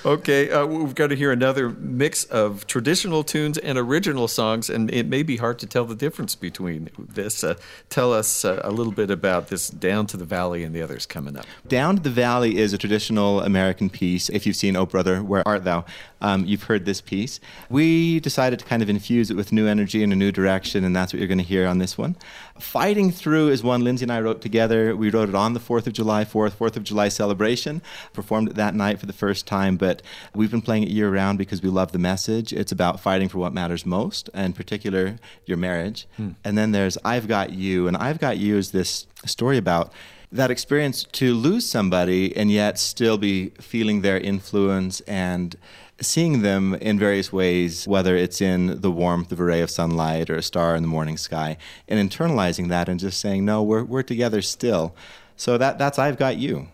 Okay, 0.06 0.52
uh, 0.52 0.66
we've 0.66 0.94
got 0.96 1.08
to 1.08 1.16
hear 1.16 1.32
another 1.32 1.70
mix 1.70 2.26
of 2.26 2.68
traditional 2.68 3.24
tunes 3.24 3.58
and 3.58 3.78
original 3.78 4.28
songs, 4.28 4.70
and 4.70 4.92
it 4.94 5.08
may 5.08 5.24
be 5.24 5.38
hard 5.38 5.60
to 5.60 5.66
tell 5.68 5.86
the 5.86 5.96
difference 5.96 6.36
between 6.36 6.90
this. 6.98 7.44
Uh, 7.44 7.56
tell 7.90 8.14
us 8.14 8.44
uh, 8.46 8.60
a 8.64 8.72
little 8.72 8.92
bit 8.94 9.10
about 9.10 9.48
this 9.48 9.70
Down 9.70 10.06
to 10.08 10.18
the 10.18 10.26
Valley 10.26 10.64
and 10.64 10.76
the 10.76 10.82
others 10.82 11.06
coming 11.06 11.38
up. 11.38 11.46
Down 11.68 11.96
to 11.96 12.02
the 12.02 12.10
Valley 12.10 12.58
is 12.58 12.74
a 12.74 12.78
traditional 12.78 13.42
American 13.42 13.90
piece. 13.90 14.30
If 14.30 14.46
you've 14.46 14.56
seen 14.58 14.76
Oh 14.76 14.86
Brother, 14.86 15.24
Where 15.24 15.48
Art 15.48 15.64
Thou, 15.64 15.86
um, 16.22 16.46
you've 16.46 16.64
heard 16.64 16.86
this 16.86 17.00
piece. 17.02 17.40
We 17.70 18.20
decided 18.20 18.60
to 18.60 18.66
kind 18.66 18.82
of 18.82 18.90
infuse 18.90 19.32
it 19.32 19.36
with 19.36 19.52
new 19.52 19.68
energy 19.68 20.04
and 20.04 20.12
a 20.12 20.16
new 20.16 20.32
direction, 20.32 20.84
and 20.84 20.96
that's 20.96 21.14
what 21.14 21.20
you're 21.20 21.28
going 21.28 21.38
to 21.38 21.44
hear 21.44 21.66
on 21.68 21.78
this 21.78 21.98
one. 21.98 22.16
Fighting 22.60 23.12
Through 23.12 23.50
is 23.50 23.64
one 23.64 23.84
Lindsay 23.84 24.06
and 24.06 24.12
I 24.12 24.22
wrote 24.22 24.42
together. 24.42 24.96
We 24.96 25.10
wrote 25.10 25.30
it 25.30 25.36
on 25.36 25.54
the 25.54 25.60
4th 25.60 25.88
of 25.88 25.94
July, 25.94 26.24
4th, 26.24 26.52
4th 26.52 26.76
of 26.76 26.84
July 26.84 27.10
celebration, 27.10 27.82
performed 28.14 28.50
it 28.50 28.56
that 28.56 28.76
night 28.76 29.00
for 29.00 29.08
the 29.08 29.14
first 29.14 29.48
time, 29.48 29.76
but 29.76 30.04
we've 30.36 30.52
been 30.52 30.62
playing 30.62 30.84
it 30.84 30.90
year 30.90 31.10
round 31.10 31.40
because 31.40 31.64
we 31.64 31.70
love 31.70 31.92
the 31.92 32.00
message. 32.00 32.54
It's 32.54 32.72
about 32.72 33.00
fighting 33.00 33.28
for 33.28 33.40
what 33.40 33.54
matters 33.54 33.86
most, 33.88 34.30
and 34.36 34.48
in 34.48 34.54
particular, 34.54 35.18
your 35.46 35.58
marriage. 35.58 36.08
Hmm. 36.18 36.32
And 36.44 36.56
then 36.58 36.72
there's 36.72 36.98
I've 37.04 37.28
Got 37.28 37.52
You, 37.52 37.88
and 37.88 37.98
I've 37.98 38.20
Got 38.20 38.38
You 38.38 38.58
is 38.58 38.72
this 38.72 39.08
story 39.26 39.58
about 39.58 39.92
that 40.32 40.50
experience 40.50 41.04
to 41.04 41.34
lose 41.36 41.70
somebody 41.70 42.36
and 42.36 42.52
yet 42.52 42.80
still 42.80 43.20
be 43.20 43.50
feeling 43.62 44.02
their 44.02 44.20
influence 44.20 45.00
and 45.02 45.56
seeing 46.04 46.42
them 46.42 46.76
in 46.76 47.00
various 47.00 47.32
ways, 47.34 47.88
whether 47.88 48.16
it's 48.16 48.42
in 48.42 48.82
the 48.82 48.92
warmth 48.92 49.32
of 49.32 49.40
a 49.40 49.44
ray 49.44 49.62
of 49.62 49.70
sunlight 49.70 50.30
or 50.30 50.36
a 50.36 50.44
star 50.44 50.76
in 50.76 50.84
the 50.84 50.90
morning 50.90 51.18
sky, 51.18 51.58
and 51.88 52.00
internalizing 52.00 52.70
that 52.70 52.90
and 52.90 53.00
just 53.00 53.20
saying, 53.20 53.46
no, 53.46 53.64
we're, 53.64 53.84
we're 53.84 54.04
together 54.04 54.42
still. 54.42 54.96
So 55.36 55.58
that, 55.58 55.78
that's 55.78 55.98
I've 56.00 56.18
Got 56.18 56.38
You. 56.38 56.68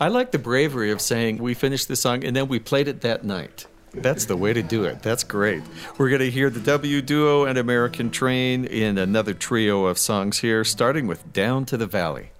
I 0.00 0.08
like 0.08 0.30
the 0.30 0.38
bravery 0.38 0.90
of 0.90 1.00
saying 1.00 1.38
we 1.38 1.54
finished 1.54 1.88
the 1.88 1.96
song 1.96 2.24
and 2.24 2.36
then 2.36 2.48
we 2.48 2.58
played 2.58 2.88
it 2.88 3.00
that 3.02 3.24
night. 3.24 3.66
That's 3.92 4.26
the 4.26 4.36
way 4.36 4.52
to 4.52 4.62
do 4.62 4.84
it. 4.84 5.02
That's 5.02 5.24
great. 5.24 5.62
We're 5.96 6.10
going 6.10 6.20
to 6.20 6.30
hear 6.30 6.50
the 6.50 6.60
W 6.60 7.00
Duo 7.00 7.44
and 7.44 7.56
American 7.58 8.10
Train 8.10 8.64
in 8.64 8.98
another 8.98 9.32
trio 9.32 9.86
of 9.86 9.98
songs 9.98 10.38
here, 10.38 10.64
starting 10.64 11.06
with 11.06 11.32
Down 11.32 11.64
to 11.66 11.76
the 11.76 11.86
Valley. 11.86 12.30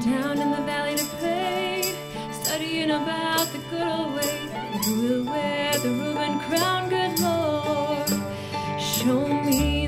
Down 0.00 0.38
in 0.40 0.50
the 0.50 0.62
valley 0.62 0.96
to 0.96 1.04
pray, 1.18 1.82
studying 2.32 2.90
about 2.90 3.46
the 3.52 3.58
good 3.70 3.82
old 3.82 4.14
way, 4.14 4.48
who 4.84 5.02
will 5.02 5.24
wear 5.24 5.72
the 5.78 5.90
Reuben 5.90 6.38
crown, 6.40 6.88
good 6.88 7.18
Lord, 7.20 8.08
show 8.80 9.28
me 9.44 9.79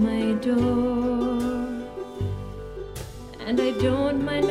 my 0.00 0.32
door. 0.40 1.38
And 3.46 3.60
I 3.60 3.70
don't 3.72 4.24
mind 4.24 4.50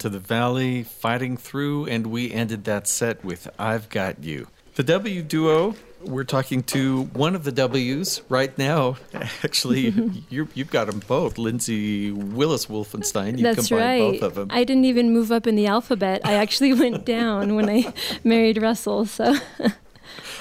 to 0.00 0.08
the 0.08 0.18
valley, 0.18 0.82
fighting 0.82 1.36
through, 1.36 1.86
and 1.86 2.08
we 2.08 2.32
ended 2.32 2.64
that 2.64 2.86
set 2.86 3.24
with 3.24 3.48
I've 3.58 3.88
Got 3.88 4.24
You. 4.24 4.48
The 4.74 4.82
W 4.82 5.22
duo, 5.22 5.74
we're 6.02 6.24
talking 6.24 6.62
to 6.64 7.04
one 7.12 7.34
of 7.34 7.44
the 7.44 7.52
W's 7.52 8.22
right 8.28 8.56
now. 8.56 8.96
Actually, 9.44 9.90
you 10.30 10.48
you've 10.54 10.70
got 10.70 10.86
them 10.86 11.02
both. 11.06 11.38
Lindsay 11.38 12.10
Willis 12.10 12.66
Wolfenstein. 12.66 13.36
You 13.36 13.42
That's 13.42 13.68
combined 13.68 14.02
right. 14.02 14.20
both 14.20 14.22
of 14.22 14.34
them. 14.34 14.48
I 14.50 14.64
didn't 14.64 14.86
even 14.86 15.12
move 15.12 15.30
up 15.30 15.46
in 15.46 15.54
the 15.54 15.66
alphabet. 15.66 16.22
I 16.24 16.34
actually 16.34 16.72
went 16.72 17.04
down 17.04 17.54
when 17.56 17.68
I 17.68 17.92
married 18.24 18.60
Russell. 18.60 19.04
So, 19.04 19.36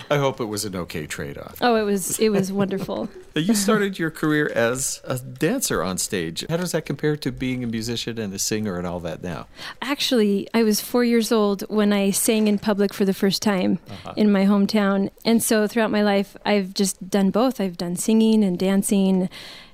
I 0.09 0.17
hope 0.17 0.39
it 0.39 0.45
was 0.45 0.65
an 0.65 0.75
okay 0.75 1.05
trade 1.05 1.37
off. 1.37 1.57
oh, 1.61 1.75
it 1.75 1.83
was 1.83 2.19
it 2.19 2.29
was 2.29 2.51
wonderful. 2.51 3.09
You 3.35 3.53
started 3.53 3.97
your 3.97 4.11
career 4.11 4.51
as 4.53 5.01
a 5.05 5.17
dancer 5.17 5.81
on 5.81 5.97
stage. 5.97 6.43
How 6.49 6.57
does 6.57 6.73
that 6.73 6.85
compare 6.85 7.15
to 7.17 7.31
being 7.31 7.63
a 7.63 7.67
musician 7.67 8.19
and 8.19 8.33
a 8.33 8.39
singer 8.39 8.77
and 8.77 8.85
all 8.85 8.99
that 9.01 9.23
now? 9.23 9.47
Actually, 9.81 10.49
I 10.53 10.63
was 10.63 10.81
four 10.81 11.05
years 11.05 11.31
old 11.31 11.61
when 11.69 11.93
I 11.93 12.09
sang 12.09 12.47
in 12.47 12.59
public 12.59 12.93
for 12.93 13.05
the 13.05 13.13
first 13.13 13.41
time 13.41 13.79
uh-huh. 13.89 14.15
in 14.17 14.31
my 14.31 14.45
hometown. 14.45 15.09
And 15.23 15.41
so 15.41 15.67
throughout 15.67 15.91
my 15.91 16.01
life, 16.01 16.35
I've 16.43 16.73
just 16.73 17.09
done 17.09 17.29
both. 17.29 17.61
I've 17.61 17.77
done 17.77 17.95
singing 17.95 18.43
and 18.43 18.59
dancing. 18.59 19.29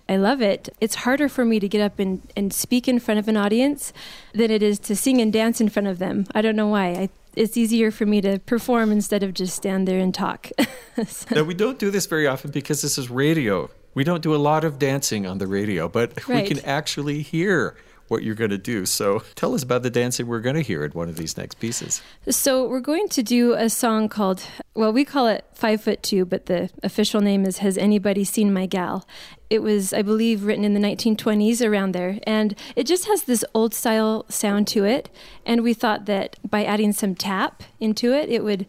I 0.08 0.18
love 0.18 0.42
it. 0.42 0.70
It's 0.80 0.96
harder 0.96 1.28
for 1.28 1.46
me 1.46 1.60
to 1.60 1.68
get 1.68 1.82
up 1.82 1.98
and, 1.98 2.22
and 2.36 2.54
speak 2.54 2.88
in 2.88 3.00
front 3.00 3.20
of 3.20 3.28
an 3.28 3.38
audience 3.38 3.92
than 4.34 4.52
it 4.52 4.62
is 4.62 4.78
to 4.80 4.96
sing 4.96 5.20
and 5.20 5.34
dance 5.34 5.60
in 5.60 5.70
front 5.70 5.88
of 5.88 5.98
them. 5.98 6.28
I 6.36 6.42
don't 6.42 6.56
know 6.56 6.68
why. 6.68 6.90
I, 6.90 7.10
it's 7.36 7.58
easier 7.58 7.92
for 7.92 8.06
me 8.06 8.22
to 8.22 8.40
perform 8.40 8.92
instead 8.92 9.24
of 9.24 9.34
just 9.34 9.56
stand 9.56 9.88
there 9.88 10.00
and 10.00 10.14
talk. 10.14 10.50
So- 11.08 11.36
Now, 11.36 11.44
we 11.44 11.54
don't 11.54 11.78
do 11.78 11.92
this 11.92 12.06
very 12.06 12.26
often 12.26 12.52
because 12.52 12.82
this 12.82 12.98
is 12.98 13.10
radio. 13.10 13.70
We 13.96 14.06
don't 14.06 14.22
do 14.24 14.34
a 14.34 14.38
lot 14.38 14.64
of 14.64 14.80
dancing 14.80 15.26
on 15.26 15.40
the 15.40 15.48
radio, 15.48 15.90
but 15.90 16.26
Right. 16.28 16.44
we 16.50 16.56
can 16.56 16.64
actually 16.66 17.22
hear 17.22 17.76
what 18.08 18.24
you're 18.24 18.36
going 18.36 18.52
to 18.52 18.58
do. 18.58 18.86
So 18.86 19.24
tell 19.36 19.54
us 19.54 19.64
about 19.64 19.84
the 19.84 19.90
dancing 19.90 20.28
we're 20.28 20.40
going 20.40 20.56
to 20.56 20.62
hear 20.62 20.84
in 20.84 20.92
one 20.92 21.10
of 21.10 21.18
these 21.18 21.38
next 21.38 21.60
pieces. 21.60 22.02
So 22.30 22.68
we're 22.68 22.80
going 22.80 23.10
to 23.10 23.24
do 23.24 23.54
a 23.54 23.70
song 23.70 24.10
called, 24.10 24.44
well, 24.74 24.94
we 24.94 25.06
call 25.06 25.28
it 25.28 25.46
Five 25.54 25.82
Foot 25.82 26.04
Two, 26.04 26.26
but 26.26 26.46
the 26.46 26.70
official 26.84 27.22
name 27.22 27.46
is 27.46 27.60
Has 27.60 27.78
Anybody 27.78 28.24
Seen 28.24 28.54
My 28.54 28.66
Gal? 28.66 29.08
It 29.50 29.62
was, 29.62 29.94
I 29.94 30.02
believe, 30.02 30.44
written 30.44 30.66
in 30.66 30.74
the 30.74 30.80
1920s 30.80 31.66
around 31.66 31.92
there, 31.94 32.20
and 32.24 32.58
it 32.76 32.86
just 32.88 33.06
has 33.06 33.24
this 33.24 33.46
old 33.54 33.74
style 33.74 34.26
sound 34.28 34.68
to 34.70 34.86
it. 34.86 35.10
And 35.46 35.62
we 35.62 35.74
thought 35.74 36.06
that 36.06 36.38
by 36.50 36.64
adding 36.64 36.94
some 36.94 37.14
tap 37.14 37.64
into 37.80 38.12
it, 38.12 38.30
it 38.30 38.44
would, 38.44 38.66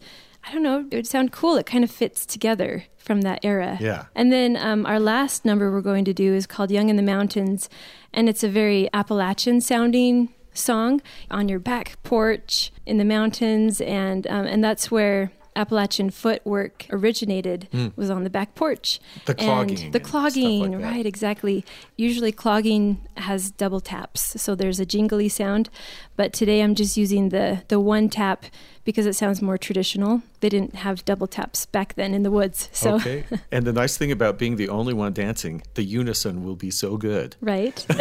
I 0.47 0.53
don't 0.53 0.63
know, 0.63 0.85
it 0.89 0.95
would 0.95 1.07
sound 1.07 1.31
cool. 1.31 1.57
It 1.57 1.65
kind 1.65 1.83
of 1.83 1.91
fits 1.91 2.25
together 2.25 2.85
from 2.97 3.21
that 3.21 3.39
era. 3.43 3.77
Yeah. 3.81 4.05
And 4.15 4.31
then 4.31 4.55
um, 4.57 4.85
our 4.85 4.99
last 4.99 5.45
number 5.45 5.71
we're 5.71 5.81
going 5.81 6.05
to 6.05 6.13
do 6.13 6.33
is 6.33 6.47
called 6.47 6.71
Young 6.71 6.89
in 6.89 6.95
the 6.95 7.03
Mountains, 7.03 7.69
and 8.13 8.29
it's 8.29 8.43
a 8.43 8.49
very 8.49 8.89
Appalachian 8.93 9.61
sounding 9.61 10.33
song 10.53 11.01
on 11.29 11.49
your 11.49 11.59
back 11.59 12.01
porch 12.03 12.71
in 12.85 12.97
the 12.97 13.05
mountains, 13.05 13.81
and 13.81 14.25
um, 14.27 14.45
and 14.45 14.63
that's 14.63 14.89
where 14.89 15.31
Appalachian 15.55 16.11
footwork 16.11 16.85
originated 16.91 17.67
was 17.95 18.09
on 18.11 18.23
the 18.23 18.29
back 18.29 18.53
porch. 18.55 18.99
The 19.25 19.31
And 19.33 19.39
clogging 19.39 19.75
the 19.75 19.83
and 19.83 19.93
stuff 19.93 20.03
clogging, 20.03 20.71
like 20.73 20.83
right? 20.83 21.05
Exactly. 21.05 21.65
Usually 21.97 22.31
clogging 22.31 23.07
has 23.17 23.51
double 23.51 23.79
taps, 23.79 24.39
so 24.41 24.53
there's 24.55 24.79
a 24.79 24.85
jingly 24.85 25.29
sound. 25.29 25.69
But 26.15 26.31
today 26.31 26.61
I'm 26.61 26.75
just 26.75 26.95
using 26.95 27.29
the 27.29 27.63
the 27.67 27.79
one 27.79 28.07
tap 28.09 28.45
because 28.87 29.05
it 29.05 29.15
sounds 29.17 29.41
more 29.41 29.57
traditional. 29.57 30.21
They 30.39 30.47
didn't 30.47 30.75
have 30.75 31.03
double 31.03 31.27
taps 31.27 31.65
back 31.65 31.95
then 31.95 32.13
in 32.13 32.23
the 32.23 32.31
woods, 32.31 32.69
so 32.71 32.95
Okay. 32.95 33.25
and 33.51 33.65
the 33.65 33.73
nice 33.73 33.97
thing 33.97 34.13
about 34.13 34.39
being 34.39 34.55
the 34.55 34.69
only 34.69 34.93
one 34.93 35.11
dancing, 35.11 35.61
the 35.73 35.83
unison 35.83 36.41
will 36.45 36.55
be 36.55 36.71
so 36.71 36.95
good. 36.95 37.35
right. 37.41 37.85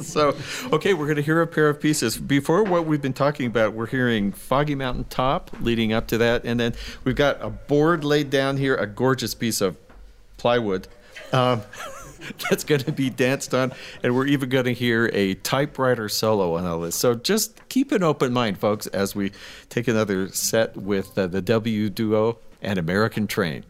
So, 0.00 0.34
okay, 0.72 0.94
we're 0.94 1.06
going 1.06 1.16
to 1.16 1.22
hear 1.22 1.40
a 1.42 1.46
pair 1.46 1.68
of 1.68 1.80
pieces. 1.80 2.16
Before 2.16 2.62
what 2.62 2.86
we've 2.86 3.00
been 3.02 3.12
talking 3.12 3.46
about, 3.46 3.72
we're 3.72 3.86
hearing 3.86 4.32
Foggy 4.32 4.74
Mountain 4.74 5.04
Top 5.04 5.50
leading 5.60 5.92
up 5.92 6.06
to 6.08 6.18
that. 6.18 6.44
And 6.44 6.58
then 6.60 6.74
we've 7.04 7.16
got 7.16 7.38
a 7.42 7.50
board 7.50 8.04
laid 8.04 8.30
down 8.30 8.56
here, 8.56 8.76
a 8.76 8.86
gorgeous 8.86 9.34
piece 9.34 9.60
of 9.60 9.76
plywood. 10.36 10.86
Um, 11.32 11.62
that's 12.50 12.64
going 12.64 12.80
to 12.82 12.92
be 12.92 13.10
danced 13.10 13.54
on. 13.54 13.72
And 14.02 14.14
we're 14.14 14.26
even 14.26 14.48
going 14.48 14.64
to 14.66 14.74
hear 14.74 15.10
a 15.12 15.34
typewriter 15.34 16.08
solo 16.08 16.56
on 16.56 16.64
all 16.66 16.80
this. 16.80 16.96
So 16.96 17.14
just 17.14 17.68
keep 17.68 17.92
an 17.92 18.02
open 18.02 18.32
mind, 18.32 18.58
folks, 18.58 18.86
as 18.88 19.14
we 19.14 19.32
take 19.68 19.88
another 19.88 20.28
set 20.28 20.76
with 20.76 21.16
uh, 21.18 21.26
the 21.26 21.42
W 21.42 21.90
Duo 21.90 22.38
and 22.62 22.78
American 22.78 23.26
Train. 23.26 23.64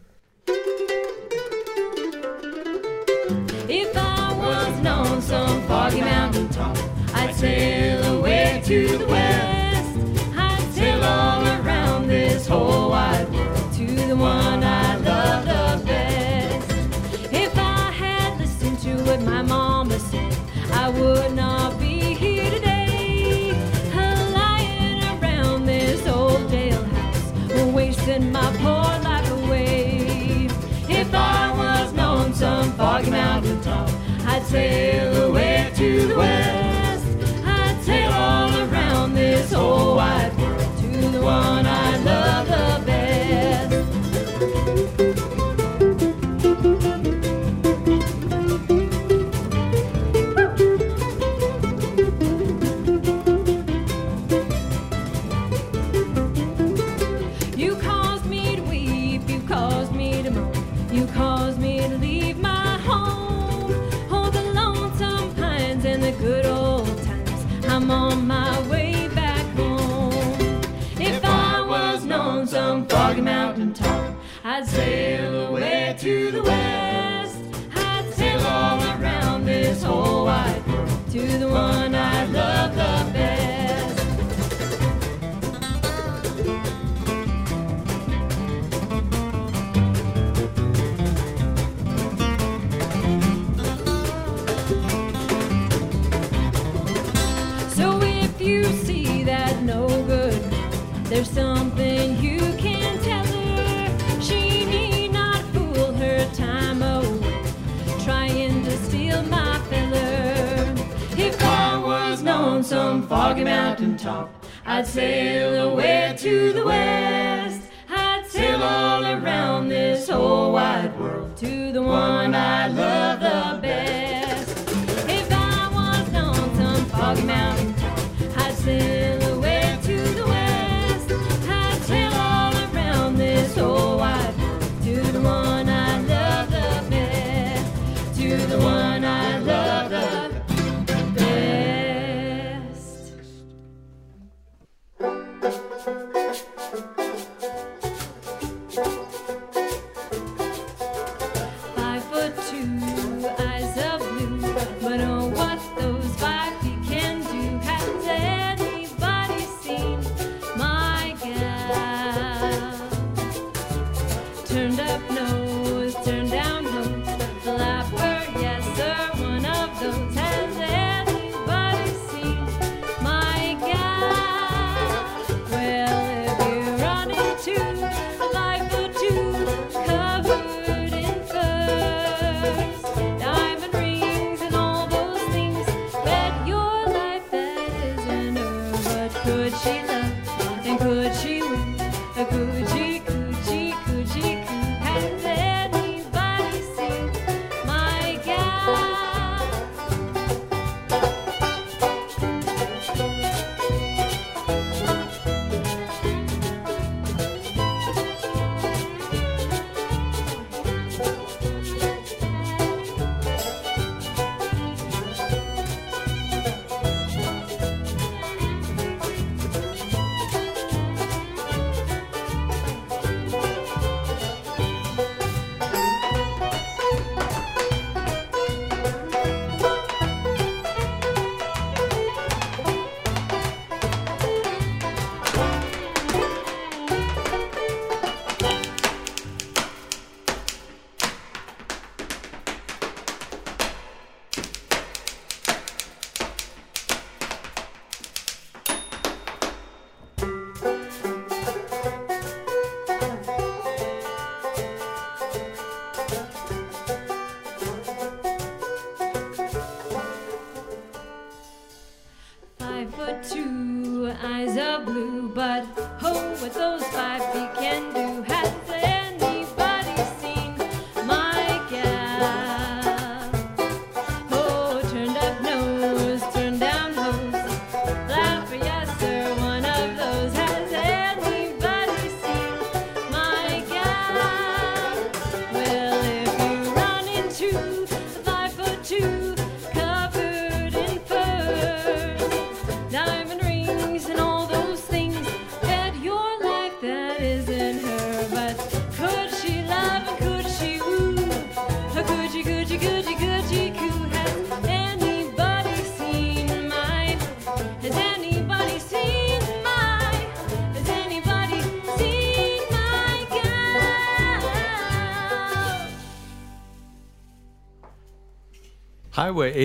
If 3.69 3.97
I 3.97 4.33
was 4.33 4.85
on 4.85 5.21
some 5.21 5.67
foggy 5.67 6.01
mountain 6.01 6.49
top, 6.49 6.77
I'd 7.13 7.35
sail 7.35 8.19
away 8.19 8.61
to 8.65 8.97
the 8.97 9.05
west. 9.05 9.97
I'd 10.37 10.71
sail 10.73 11.03
all 11.03 11.45
around 11.45 12.07
this 12.07 12.47
whole 12.47 12.89
wide 12.91 13.29
world 13.29 13.36
sail 34.49 35.16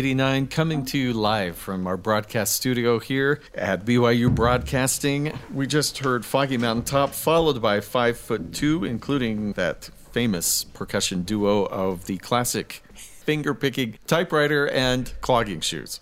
89 0.02 0.48
coming 0.48 0.84
to 0.86 0.98
you 0.98 1.12
live 1.12 1.54
from 1.54 1.86
our 1.86 1.96
broadcast 1.96 2.54
studio 2.56 2.98
here 2.98 3.40
at 3.54 3.84
BYU 3.84 4.34
Broadcasting. 4.34 5.32
We 5.54 5.68
just 5.68 5.98
heard 5.98 6.24
Foggy 6.24 6.56
Mountain 6.56 6.86
Top, 6.86 7.10
followed 7.10 7.62
by 7.62 7.80
Five 7.80 8.18
Foot 8.18 8.52
Two, 8.52 8.84
including 8.84 9.52
that 9.52 9.90
famous 10.10 10.64
percussion 10.64 11.22
duo 11.22 11.66
of 11.66 12.06
the 12.06 12.18
classic 12.18 12.82
finger 12.96 13.54
picking 13.54 13.96
typewriter 14.08 14.68
and 14.70 15.12
clogging 15.20 15.60
shoes. 15.60 16.00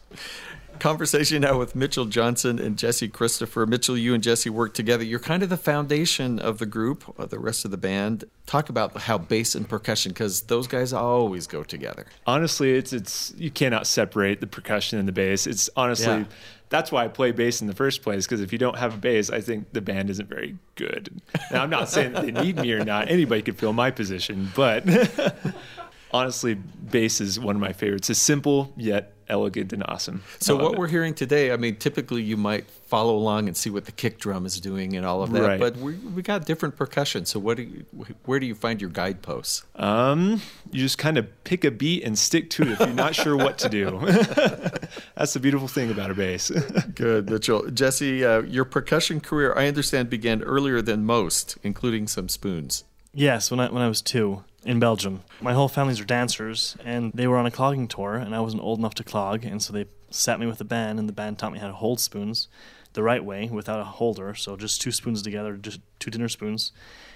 Conversation 0.81 1.43
now 1.43 1.59
with 1.59 1.77
Mitchell 1.77 2.07
Johnson 2.07 2.59
and 2.59 2.77
Jesse 2.77 3.07
Christopher. 3.09 3.67
Mitchell, 3.67 3.97
you 3.97 4.15
and 4.15 4.23
Jesse 4.23 4.51
work 4.51 4.75
together. 4.75 5.05
You're 5.05 5.19
kind 5.21 5.43
of 5.43 5.49
the 5.51 5.57
foundation 5.57 6.39
of 6.39 6.59
the 6.59 6.67
group, 6.67 7.17
of 7.19 7.31
the 7.31 7.39
rest 7.39 7.65
of 7.65 7.71
the 7.71 7.77
band. 7.77 8.25
Talk 8.47 8.69
about 8.69 8.97
how 8.97 9.19
bass 9.19 9.55
and 9.55 9.69
percussion, 9.69 10.11
because 10.13 10.43
those 10.43 10.67
guys 10.67 10.93
always 10.93 11.47
go 11.47 11.63
together. 11.63 12.07
honestly 12.27 12.73
it's 12.73 12.93
it's 12.93 13.33
you 13.37 13.51
cannot 13.51 13.87
separate 13.87 14.41
the 14.41 14.47
percussion 14.47 14.99
and 14.99 15.07
the 15.07 15.13
bass 15.13 15.47
it's 15.47 15.71
honestly 15.77 16.07
Yeah. 16.07 16.25
that's 16.69 16.91
why 16.91 17.05
i 17.05 17.09
play 17.09 17.31
bass 17.33 17.61
in 17.61 17.67
the 17.69 17.75
first 17.75 18.03
place 18.03 18.27
because 18.27 18.41
if 18.41 18.53
you 18.53 18.59
don't 18.59 18.77
have 18.79 18.95
a 18.95 18.97
bass 18.99 19.31
i 19.31 19.41
think 19.41 19.73
the 19.73 19.81
band 19.81 20.11
isn't 20.11 20.29
very 20.29 20.57
good 20.75 21.21
now 21.53 21.63
i'm 21.63 21.71
not 21.71 21.89
saying 21.89 22.13
that 22.13 22.23
they 22.23 22.31
need 22.33 22.57
me 22.57 22.73
or 22.73 22.85
not 22.85 23.09
anybody 23.11 23.43
could 23.43 23.57
fill 23.57 23.73
my 23.73 23.91
position 23.91 24.51
but 24.57 24.85
honestly 26.13 26.55
bass 26.55 27.21
is 27.21 27.39
one 27.39 27.55
of 27.57 27.61
my 27.61 27.73
favorites 27.73 28.11
it's 28.11 28.21
simple 28.21 28.73
yet 28.77 29.13
elegant 29.29 29.73
and 29.73 29.85
awesome 29.87 30.25
So 30.41 30.57
what 30.57 30.73
it. 30.73 30.79
we're 30.81 30.89
hearing 30.89 31.15
today, 31.15 31.53
I 31.53 31.57
mean, 31.57 31.77
typically 31.77 32.21
you 32.21 32.37
might 32.37 32.69
follow 32.69 33.15
along 33.15 33.47
and 33.47 33.57
see 33.57 33.71
what 33.71 33.85
the 33.85 33.93
kick 33.93 34.19
drum 34.19 34.45
is 34.45 34.59
doing 34.61 34.97
and 34.97 35.07
all 35.07 35.23
of 35.23 35.31
that, 35.31 35.41
Right. 35.43 35.61
but 35.61 35.77
we 35.77 35.95
we 35.95 36.21
got 36.23 36.47
different 36.47 36.75
percussion. 36.75 37.25
So 37.27 37.39
what 37.39 37.57
do 37.57 37.63
you, 37.63 37.85
where 38.25 38.41
do 38.41 38.47
you 38.47 38.57
find 38.57 38.81
your 38.81 38.91
guideposts? 38.91 39.63
Um, 39.77 40.41
you 40.73 40.81
just 40.83 40.99
kind 40.99 41.17
of 41.17 41.29
pick 41.45 41.65
a 41.65 41.71
beat 41.71 42.03
and 42.03 42.19
stick 42.19 42.51
to 42.51 42.63
it 42.65 42.71
if 42.71 42.81
you're 42.81 42.89
not 42.89 43.15
sure 43.15 43.37
what 43.37 43.57
to 43.59 43.69
do. 43.69 44.01
That's 45.15 45.33
the 45.35 45.39
beautiful 45.41 45.69
thing 45.69 45.93
about 45.93 46.11
a 46.11 46.15
bass. 46.15 46.51
Good, 46.97 47.31
Mitchell. 47.31 47.71
Jesse, 47.71 48.25
uh, 48.25 48.43
your 48.43 48.65
percussion 48.65 49.21
career, 49.21 49.55
I 49.57 49.69
understand, 49.69 50.11
began 50.11 50.43
earlier 50.43 50.83
than 50.83 51.05
most, 51.05 51.57
including 51.63 52.09
some 52.09 52.29
spoons. 52.29 52.83
Yes, 53.13 53.51
when 53.51 53.61
I 53.61 53.69
when 53.71 53.83
I 53.83 53.89
was 53.89 54.03
two 54.03 54.45
in 54.65 54.79
Belgium, 54.79 55.23
my 55.41 55.53
whole 55.53 55.69
families 55.69 55.99
were 55.99 56.07
dancers, 56.07 56.77
and 56.85 57.13
they 57.13 57.27
were 57.27 57.39
on 57.39 57.47
a 57.47 57.51
clogging 57.51 57.89
tour, 57.89 58.15
and 58.15 58.35
I 58.35 58.41
wasn't 58.41 58.63
old 58.63 58.79
enough 58.79 58.95
to 58.95 59.05
clog, 59.05 59.45
and 59.45 59.61
so 59.63 59.73
they 59.73 59.87
sat 60.11 60.39
me 60.39 60.47
with 60.47 60.61
a 60.61 60.65
band, 60.65 60.99
and 60.99 61.09
the 61.09 61.13
band 61.13 61.39
taught 61.39 61.53
me 61.53 61.59
how 61.59 61.67
to 61.67 61.73
hold 61.73 62.01
spoons 62.01 62.49
the 62.93 63.03
right 63.03 63.25
way 63.25 63.49
without 63.51 63.81
a 63.81 63.85
holder. 63.85 64.35
So 64.35 64.57
just 64.57 64.81
two 64.81 64.93
spoons 64.93 65.23
together, 65.23 65.57
just 65.57 65.81
two 65.99 66.11
dinner 66.11 66.29
spoons. 66.29 66.73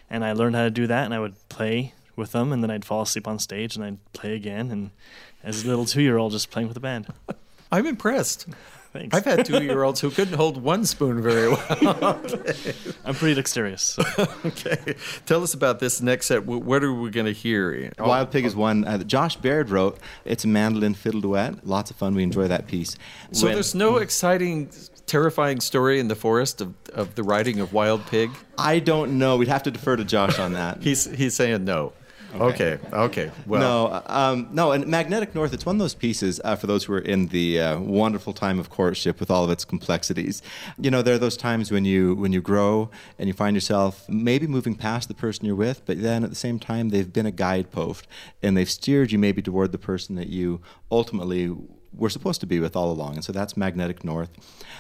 And 0.09 0.25
I 0.25 0.33
learned 0.33 0.57
how 0.57 0.65
to 0.65 0.71
do 0.71 0.87
that, 0.87 1.05
and 1.05 1.15
I 1.15 1.19
would 1.21 1.35
play 1.49 1.95
with 2.17 2.33
them, 2.33 2.53
and 2.53 2.63
then 2.63 2.71
I'd 2.71 2.85
fall 2.85 3.03
asleep 3.03 3.27
on 3.27 3.39
stage, 3.39 3.75
and 3.77 3.85
I'd 3.85 4.13
play 4.13 4.35
again. 4.35 4.71
And 4.71 4.91
as 5.43 5.65
a 5.65 5.69
little 5.69 5.85
two 5.85 6.03
year 6.03 6.17
old, 6.17 6.33
just 6.33 6.51
playing 6.51 6.69
with 6.69 6.75
the 6.75 6.81
band. 6.81 7.07
I'm 7.73 7.87
impressed. 7.87 8.47
Thanks. 8.95 9.17
I've 9.17 9.25
had 9.25 9.45
two 9.45 9.61
year 9.65 9.83
olds 9.83 10.01
who 10.01 10.09
couldn't 10.09 10.35
hold 10.35 10.63
one 10.63 10.85
spoon 10.87 11.21
very 11.21 11.49
well. 11.49 12.23
I'm 13.05 13.15
pretty 13.17 13.35
dexterous. 13.35 13.83
so. 13.83 14.05
okay. 14.47 14.95
Tell 15.27 15.43
us 15.43 15.53
about 15.53 15.81
this 15.81 16.01
next 16.01 16.27
set. 16.27 16.45
Wh- 16.45 16.65
What 16.65 16.85
are 16.85 16.93
we 16.95 17.11
going 17.11 17.27
to 17.27 17.33
hear? 17.33 17.91
Wild 17.99 18.31
Pig 18.31 18.45
is 18.45 18.55
one 18.55 18.85
uh, 18.85 18.97
that 18.99 19.07
Josh 19.09 19.35
Baird 19.37 19.69
wrote. 19.71 19.99
It's 20.25 20.45
a 20.45 20.49
mandolin 20.49 20.95
fiddle 20.95 21.21
duet. 21.21 21.67
Lots 21.67 21.91
of 21.91 21.97
fun. 21.97 22.15
We 22.15 22.23
enjoy 22.23 22.47
that 22.47 22.69
piece. 22.69 22.97
So 23.33 23.47
When- 23.47 23.55
there's 23.55 23.75
no 23.75 23.97
exciting, 23.97 24.71
terrifying 25.07 25.61
story 25.61 25.99
in 25.99 26.07
the 26.07 26.15
forest 26.17 26.61
of, 26.61 26.73
of 26.93 27.17
the 27.17 27.25
writing 27.25 27.59
of 27.59 27.73
Wild 27.73 28.07
Pig? 28.07 28.31
I 28.57 28.79
don't 28.79 29.19
know. 29.19 29.37
We'd 29.39 29.49
have 29.49 29.65
to 29.65 29.73
defer 29.73 29.97
to 29.97 30.05
Josh 30.05 30.39
on 30.39 30.53
that. 30.53 30.83
He's, 30.85 31.05
he's 31.05 31.35
saying 31.35 31.65
no. 31.65 31.93
Okay. 32.41 32.79
Okay. 32.93 33.31
Well, 33.47 33.61
no, 33.61 34.03
um, 34.07 34.49
no, 34.53 34.73
and 34.73 34.87
Magnetic 34.87 35.35
North. 35.35 35.53
It's 35.53 35.65
one 35.65 35.77
of 35.77 35.81
those 35.81 35.95
pieces 35.95 36.41
uh, 36.45 36.57
for 36.57 36.67
those 36.67 36.85
who 36.85 36.95
are 36.95 36.99
in 36.99 37.29
the 37.29 37.61
uh, 37.61 37.79
wonderful 37.79 38.33
time 38.33 38.59
of 38.59 38.71
courtship 38.71 39.21
with 39.21 39.31
all 39.31 39.45
of 39.45 39.51
its 39.51 39.65
complexities. 39.65 40.43
You 40.79 40.91
know, 40.91 41.03
there 41.03 41.15
are 41.15 41.19
those 41.19 41.37
times 41.37 41.71
when 41.71 41.85
you 41.85 42.15
when 42.15 42.33
you 42.33 42.41
grow 42.41 42.91
and 43.19 43.29
you 43.29 43.33
find 43.33 43.57
yourself 43.57 44.09
maybe 44.09 44.47
moving 44.47 44.75
past 44.75 45.09
the 45.09 45.15
person 45.15 45.47
you're 45.47 45.55
with, 45.55 45.85
but 45.87 46.03
then 46.03 46.25
at 46.25 46.31
the 46.31 46.37
same 46.37 46.59
time 46.59 46.89
they've 46.89 47.13
been 47.13 47.27
a 47.27 47.31
guidepost 47.31 48.07
and 48.43 48.57
they've 48.57 48.71
steered 48.71 49.13
you 49.13 49.19
maybe 49.19 49.43
toward 49.43 49.73
the 49.73 49.79
person 49.79 50.17
that 50.17 50.29
you 50.29 50.61
ultimately 50.91 51.55
were 51.97 52.11
supposed 52.11 52.41
to 52.41 52.47
be 52.47 52.61
with 52.61 52.77
all 52.77 52.91
along. 52.91 53.15
And 53.15 53.25
so 53.25 53.33
that's 53.33 53.57
Magnetic 53.57 54.05
North. 54.05 54.31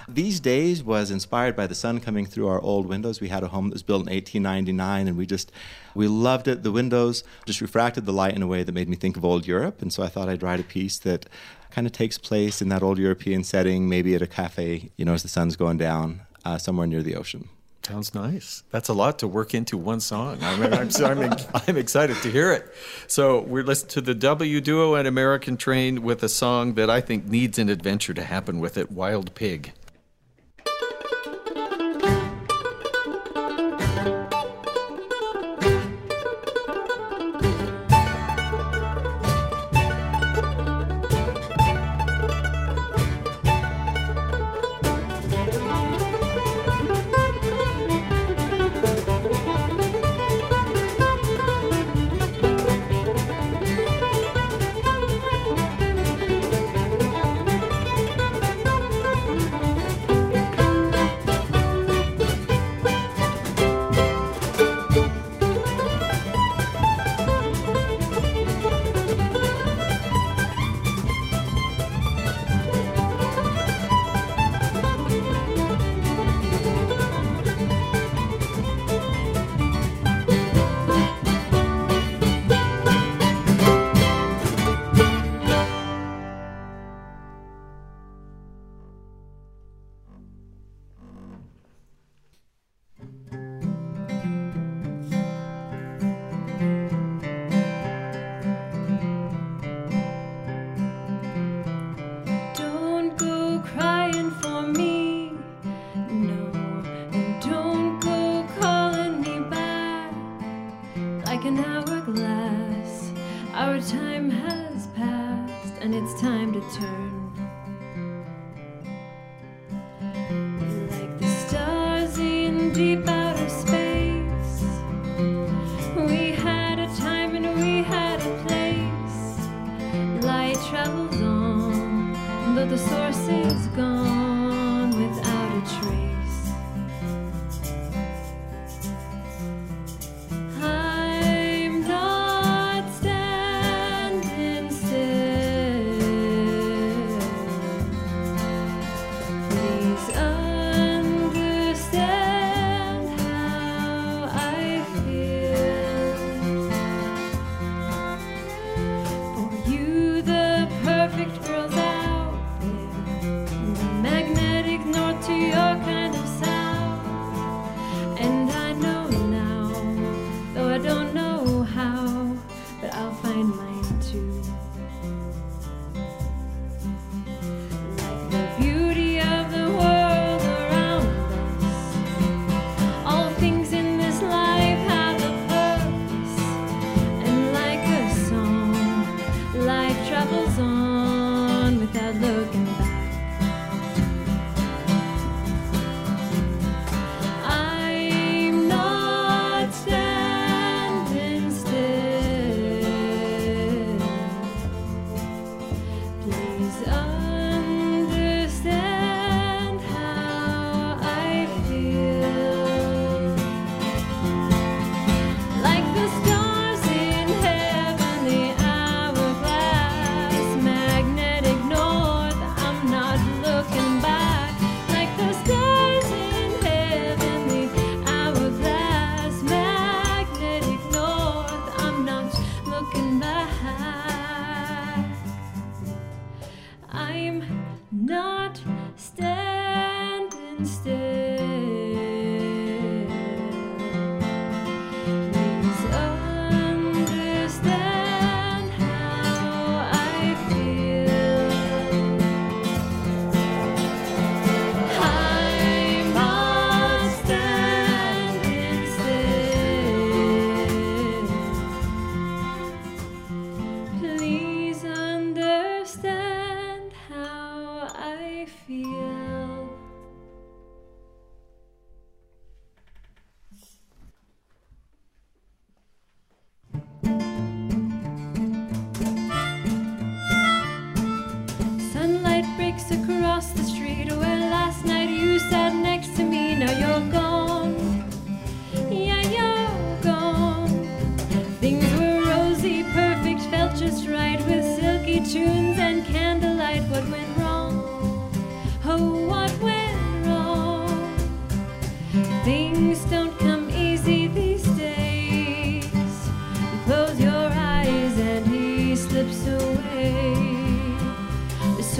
These 0.08 0.40
days 0.40 0.82
was 0.82 1.10
inspired 1.10 1.56
by 1.56 1.66
the 1.66 1.74
sun 1.74 2.00
coming 2.00 2.26
through 2.26 2.48
our 2.48 2.60
old 2.60 2.86
windows. 2.86 3.20
We 3.20 3.28
had 3.28 3.42
a 3.42 3.48
home 3.48 3.68
that 3.68 3.74
was 3.74 3.82
built 3.82 4.02
in 4.02 4.12
1899 4.12 5.08
and 5.08 5.16
we 5.16 5.26
just 5.26 5.52
we 5.94 6.08
loved 6.08 6.48
it. 6.48 6.62
The 6.62 6.72
windows 6.72 7.24
just 7.46 7.60
refracted 7.60 8.06
the 8.06 8.12
light 8.12 8.34
in 8.34 8.42
a 8.42 8.46
way 8.46 8.62
that 8.62 8.72
made 8.72 8.88
me 8.88 8.96
think 8.96 9.16
of 9.16 9.24
old 9.24 9.46
Europe. 9.46 9.80
And 9.80 9.92
so 9.92 10.02
I 10.02 10.08
thought 10.08 10.28
I'd 10.28 10.42
write 10.42 10.60
a 10.60 10.64
piece 10.64 10.98
that 10.98 11.26
kind 11.70 11.86
of 11.86 11.92
takes 11.92 12.18
place 12.18 12.62
in 12.62 12.68
that 12.68 12.82
old 12.82 12.98
European 12.98 13.44
setting, 13.44 13.88
maybe 13.88 14.14
at 14.14 14.22
a 14.22 14.26
cafe, 14.26 14.90
you 14.96 15.04
know, 15.04 15.14
as 15.14 15.22
the 15.22 15.28
sun's 15.28 15.56
going 15.56 15.78
down, 15.78 16.20
uh, 16.44 16.58
somewhere 16.58 16.86
near 16.86 17.02
the 17.02 17.16
ocean. 17.16 17.48
Sounds 17.86 18.14
nice. 18.14 18.62
That's 18.70 18.88
a 18.88 18.94
lot 18.94 19.18
to 19.18 19.28
work 19.28 19.52
into 19.52 19.76
one 19.76 20.00
song. 20.00 20.38
I'm, 20.40 20.62
I'm, 20.62 20.88
I'm, 21.04 21.36
I'm 21.68 21.76
excited 21.76 22.16
to 22.22 22.30
hear 22.30 22.50
it. 22.50 22.64
So 23.06 23.42
we're 23.42 23.62
listening 23.62 23.90
to 23.90 24.00
the 24.00 24.14
W 24.14 24.62
Duo 24.62 24.94
and 24.94 25.06
American 25.06 25.58
Train 25.58 26.02
with 26.02 26.22
a 26.22 26.30
song 26.30 26.74
that 26.74 26.88
I 26.88 27.02
think 27.02 27.26
needs 27.26 27.58
an 27.58 27.68
adventure 27.68 28.14
to 28.14 28.24
happen 28.24 28.58
with 28.58 28.78
it 28.78 28.90
Wild 28.90 29.34
Pig. 29.34 29.72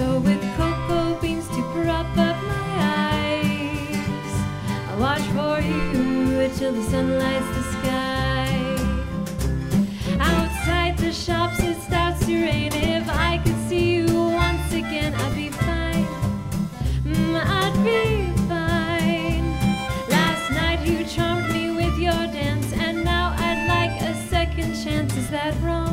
So 0.05 0.19
with 0.19 0.43
cocoa 0.55 1.19
beans 1.19 1.47
to 1.47 1.61
prop 1.73 2.05
up 2.15 2.37
my 2.43 2.69
eyes, 3.09 4.33
I 4.91 4.95
watch 4.99 5.25
for 5.33 5.59
you 5.59 6.47
till 6.57 6.73
the 6.73 6.83
sun 6.91 7.17
lights 7.17 7.49
the 7.57 7.63
sky. 7.75 8.51
Outside 10.19 10.95
the 10.99 11.11
shops 11.11 11.59
it 11.59 11.81
starts 11.81 12.23
to 12.27 12.33
rain. 12.39 12.71
If 12.73 13.09
I 13.09 13.39
could 13.43 13.59
see 13.67 13.95
you 13.95 14.05
once 14.45 14.71
again, 14.73 15.15
I'd 15.15 15.35
be 15.35 15.49
fine. 15.49 16.05
Mm, 17.03 17.35
I'd 17.59 17.77
be 17.83 18.31
fine. 18.53 19.45
Last 20.17 20.51
night 20.51 20.85
you 20.85 21.03
charmed 21.05 21.49
me 21.51 21.71
with 21.71 21.97
your 21.97 22.23
dance, 22.39 22.71
and 22.73 23.03
now 23.03 23.33
I'd 23.39 23.61
like 23.75 23.95
a 24.11 24.13
second 24.29 24.71
chance. 24.83 25.17
Is 25.17 25.31
that 25.31 25.59
wrong? 25.63 25.84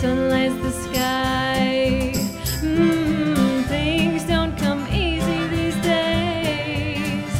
Sun 0.00 0.30
lights 0.30 0.54
the 0.62 0.70
sky. 0.70 2.12
Mm, 2.62 3.66
things 3.66 4.24
don't 4.24 4.56
come 4.56 4.88
easy 4.88 5.46
these 5.48 5.76
days. 5.82 7.30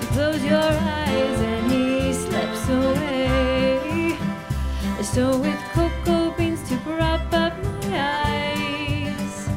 You 0.00 0.06
close 0.14 0.42
your 0.42 0.70
eyes 1.02 1.38
and 1.52 1.70
he 1.70 2.14
slips 2.14 2.68
away. 2.70 4.16
So 5.02 5.38
with 5.38 5.60
cocoa 5.74 6.30
beans 6.38 6.66
to 6.70 6.76
prop 6.78 7.30
up 7.34 7.52
my 7.62 7.98
eyes, 8.24 9.48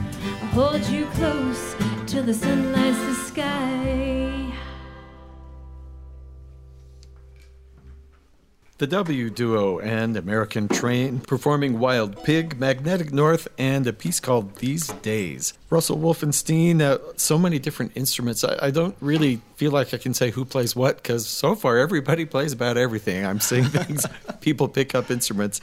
I 0.43 0.45
hold 0.51 0.83
you 0.87 1.05
close 1.17 1.77
till 2.07 2.23
the 2.23 2.33
sun 2.33 2.73
lights 2.73 2.99
the 3.07 3.15
sky. 3.29 4.48
The 8.79 8.87
W 8.87 9.29
Duo 9.29 9.79
and 9.79 10.15
American 10.15 10.69
Train 10.69 11.19
performing 11.19 11.79
Wild 11.79 12.23
Pig, 12.23 12.57
Magnetic 12.57 13.11
North, 13.11 13.45
and 13.57 13.85
a 13.85 13.91
piece 13.91 14.21
called 14.21 14.55
These 14.55 14.87
Days. 15.01 15.53
Russell 15.69 15.97
Wolfenstein, 15.97 16.79
uh, 16.79 16.97
so 17.17 17.37
many 17.37 17.59
different 17.59 17.91
instruments. 17.95 18.45
I, 18.45 18.57
I 18.67 18.71
don't 18.71 18.95
really 19.01 19.41
feel 19.55 19.71
like 19.71 19.93
I 19.93 19.97
can 19.97 20.13
say 20.13 20.31
who 20.31 20.45
plays 20.45 20.77
what 20.77 20.95
because 20.95 21.27
so 21.27 21.55
far 21.55 21.77
everybody 21.77 22.23
plays 22.23 22.53
about 22.53 22.77
everything. 22.77 23.25
I'm 23.25 23.41
seeing 23.41 23.65
things, 23.65 24.05
people 24.39 24.69
pick 24.69 24.95
up 24.95 25.11
instruments. 25.11 25.59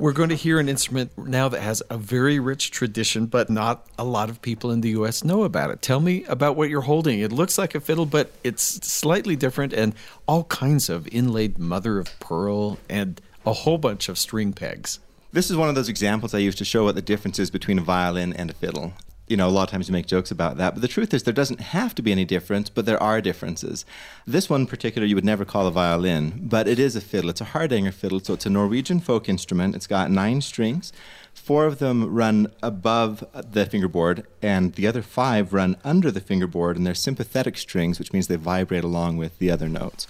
We're 0.00 0.12
going 0.12 0.28
to 0.28 0.36
hear 0.36 0.60
an 0.60 0.68
instrument 0.68 1.10
now 1.18 1.48
that 1.48 1.60
has 1.60 1.82
a 1.90 1.98
very 1.98 2.38
rich 2.38 2.70
tradition, 2.70 3.26
but 3.26 3.50
not 3.50 3.84
a 3.98 4.04
lot 4.04 4.30
of 4.30 4.40
people 4.40 4.70
in 4.70 4.80
the 4.80 4.90
U.S. 4.90 5.24
know 5.24 5.42
about 5.42 5.70
it. 5.70 5.82
Tell 5.82 5.98
me 5.98 6.22
about 6.26 6.54
what 6.54 6.70
you're 6.70 6.82
holding. 6.82 7.18
It 7.18 7.32
looks 7.32 7.58
like 7.58 7.74
a 7.74 7.80
fiddle, 7.80 8.06
but 8.06 8.30
it's 8.44 8.62
slightly 8.62 9.34
different 9.34 9.72
and 9.72 9.96
all 10.28 10.44
kinds 10.44 10.88
of 10.88 11.08
inlaid 11.08 11.58
mother 11.58 11.98
of 11.98 12.16
pearl 12.20 12.78
and 12.88 13.20
a 13.44 13.52
whole 13.52 13.76
bunch 13.76 14.08
of 14.08 14.18
string 14.18 14.52
pegs. 14.52 15.00
This 15.32 15.50
is 15.50 15.56
one 15.56 15.68
of 15.68 15.74
those 15.74 15.88
examples 15.88 16.32
I 16.32 16.38
use 16.38 16.54
to 16.54 16.64
show 16.64 16.84
what 16.84 16.94
the 16.94 17.02
difference 17.02 17.40
is 17.40 17.50
between 17.50 17.80
a 17.80 17.82
violin 17.82 18.32
and 18.32 18.50
a 18.50 18.54
fiddle. 18.54 18.92
You 19.28 19.36
know, 19.36 19.46
a 19.46 19.50
lot 19.50 19.64
of 19.64 19.70
times 19.70 19.88
you 19.88 19.92
make 19.92 20.06
jokes 20.06 20.30
about 20.30 20.56
that, 20.56 20.74
but 20.74 20.80
the 20.80 20.88
truth 20.88 21.12
is 21.12 21.22
there 21.22 21.34
doesn't 21.34 21.60
have 21.60 21.94
to 21.96 22.02
be 22.02 22.12
any 22.12 22.24
difference, 22.24 22.70
but 22.70 22.86
there 22.86 23.02
are 23.02 23.20
differences. 23.20 23.84
This 24.26 24.48
one 24.48 24.62
in 24.62 24.66
particular 24.66 25.06
you 25.06 25.14
would 25.14 25.24
never 25.24 25.44
call 25.44 25.66
a 25.66 25.70
violin, 25.70 26.40
but 26.44 26.66
it 26.66 26.78
is 26.78 26.96
a 26.96 27.00
fiddle. 27.00 27.28
It's 27.28 27.42
a 27.42 27.46
Hardanger 27.46 27.92
fiddle, 27.92 28.20
so 28.20 28.34
it's 28.34 28.46
a 28.46 28.50
Norwegian 28.50 29.00
folk 29.00 29.28
instrument. 29.28 29.74
It's 29.76 29.86
got 29.86 30.10
nine 30.10 30.40
strings. 30.40 30.92
Four 31.34 31.66
of 31.66 31.78
them 31.78 32.12
run 32.12 32.52
above 32.62 33.24
the 33.32 33.66
fingerboard, 33.66 34.26
and 34.40 34.74
the 34.74 34.86
other 34.86 35.02
five 35.02 35.52
run 35.52 35.76
under 35.84 36.10
the 36.10 36.20
fingerboard, 36.20 36.76
and 36.76 36.86
they're 36.86 36.94
sympathetic 36.94 37.58
strings, 37.58 37.98
which 37.98 38.12
means 38.12 38.26
they 38.26 38.36
vibrate 38.36 38.84
along 38.84 39.18
with 39.18 39.38
the 39.38 39.50
other 39.50 39.68
notes. 39.68 40.06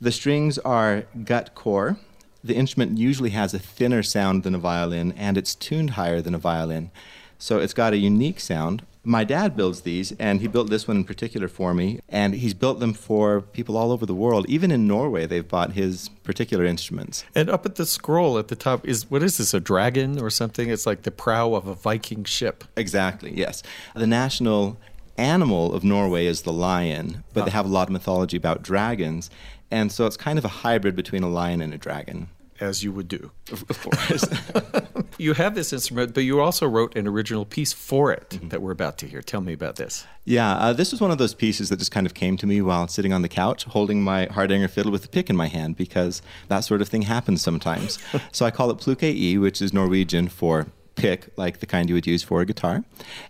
The 0.00 0.12
strings 0.12 0.58
are 0.58 1.06
gut 1.24 1.54
core. 1.54 1.98
The 2.42 2.56
instrument 2.56 2.98
usually 2.98 3.30
has 3.30 3.54
a 3.54 3.58
thinner 3.58 4.02
sound 4.02 4.42
than 4.42 4.54
a 4.54 4.58
violin, 4.58 5.12
and 5.16 5.38
it's 5.38 5.54
tuned 5.54 5.90
higher 5.90 6.20
than 6.20 6.34
a 6.34 6.38
violin. 6.38 6.90
So 7.38 7.58
it's 7.58 7.74
got 7.74 7.92
a 7.92 7.96
unique 7.96 8.40
sound. 8.40 8.84
My 9.06 9.22
dad 9.22 9.54
builds 9.54 9.82
these, 9.82 10.12
and 10.12 10.40
he 10.40 10.48
built 10.48 10.70
this 10.70 10.88
one 10.88 10.96
in 10.96 11.04
particular 11.04 11.46
for 11.46 11.74
me, 11.74 12.00
and 12.08 12.34
he's 12.34 12.54
built 12.54 12.80
them 12.80 12.94
for 12.94 13.42
people 13.42 13.76
all 13.76 13.92
over 13.92 14.06
the 14.06 14.14
world. 14.14 14.46
Even 14.48 14.70
in 14.70 14.86
Norway, 14.86 15.26
they've 15.26 15.46
bought 15.46 15.72
his 15.72 16.08
particular 16.22 16.64
instruments. 16.64 17.22
And 17.34 17.50
up 17.50 17.66
at 17.66 17.74
the 17.74 17.84
scroll 17.84 18.38
at 18.38 18.48
the 18.48 18.56
top 18.56 18.86
is 18.88 19.10
what 19.10 19.22
is 19.22 19.36
this, 19.36 19.52
a 19.52 19.60
dragon 19.60 20.18
or 20.18 20.30
something? 20.30 20.70
It's 20.70 20.86
like 20.86 21.02
the 21.02 21.10
prow 21.10 21.52
of 21.52 21.66
a 21.66 21.74
Viking 21.74 22.24
ship. 22.24 22.64
Exactly, 22.76 23.36
yes. 23.36 23.62
The 23.94 24.06
national 24.06 24.78
animal 25.18 25.74
of 25.74 25.84
Norway 25.84 26.24
is 26.24 26.42
the 26.42 26.52
lion, 26.52 27.24
but 27.34 27.44
they 27.44 27.50
ah. 27.50 27.54
have 27.54 27.66
a 27.66 27.68
lot 27.68 27.88
of 27.88 27.92
mythology 27.92 28.38
about 28.38 28.62
dragons, 28.62 29.28
and 29.70 29.92
so 29.92 30.06
it's 30.06 30.16
kind 30.16 30.38
of 30.38 30.44
a 30.44 30.48
hybrid 30.48 30.96
between 30.96 31.22
a 31.22 31.28
lion 31.28 31.60
and 31.60 31.74
a 31.74 31.78
dragon. 31.78 32.28
As 32.60 32.84
you 32.84 32.92
would 32.92 33.08
do. 33.08 33.30
Of 33.50 33.80
course. 33.80 34.24
You 35.18 35.34
have 35.34 35.54
this 35.54 35.72
instrument, 35.72 36.12
but 36.12 36.24
you 36.24 36.40
also 36.40 36.66
wrote 36.66 36.96
an 36.96 37.06
original 37.06 37.44
piece 37.44 37.72
for 37.72 38.12
it 38.12 38.38
that 38.50 38.60
we're 38.60 38.72
about 38.72 38.98
to 38.98 39.06
hear. 39.06 39.22
Tell 39.22 39.40
me 39.40 39.52
about 39.52 39.76
this. 39.76 40.06
Yeah, 40.24 40.56
uh, 40.56 40.72
this 40.72 40.90
was 40.90 41.00
one 41.00 41.10
of 41.10 41.18
those 41.18 41.34
pieces 41.34 41.68
that 41.68 41.78
just 41.78 41.92
kind 41.92 42.06
of 42.06 42.14
came 42.14 42.36
to 42.38 42.46
me 42.46 42.60
while 42.62 42.88
sitting 42.88 43.12
on 43.12 43.22
the 43.22 43.28
couch 43.28 43.64
holding 43.64 44.02
my 44.02 44.26
Hardanger 44.26 44.68
fiddle 44.68 44.90
with 44.90 45.04
a 45.04 45.08
pick 45.08 45.30
in 45.30 45.36
my 45.36 45.46
hand 45.46 45.76
because 45.76 46.20
that 46.48 46.60
sort 46.60 46.80
of 46.80 46.88
thing 46.88 47.02
happens 47.02 47.42
sometimes. 47.42 47.98
so 48.32 48.44
I 48.44 48.50
call 48.50 48.70
it 48.70 48.78
Pluke 48.78 49.04
E, 49.04 49.38
which 49.38 49.62
is 49.62 49.72
Norwegian 49.72 50.28
for 50.28 50.66
pick 50.96 51.28
like 51.36 51.58
the 51.58 51.66
kind 51.66 51.88
you 51.88 51.94
would 51.94 52.06
use 52.06 52.22
for 52.22 52.40
a 52.40 52.46
guitar. 52.46 52.84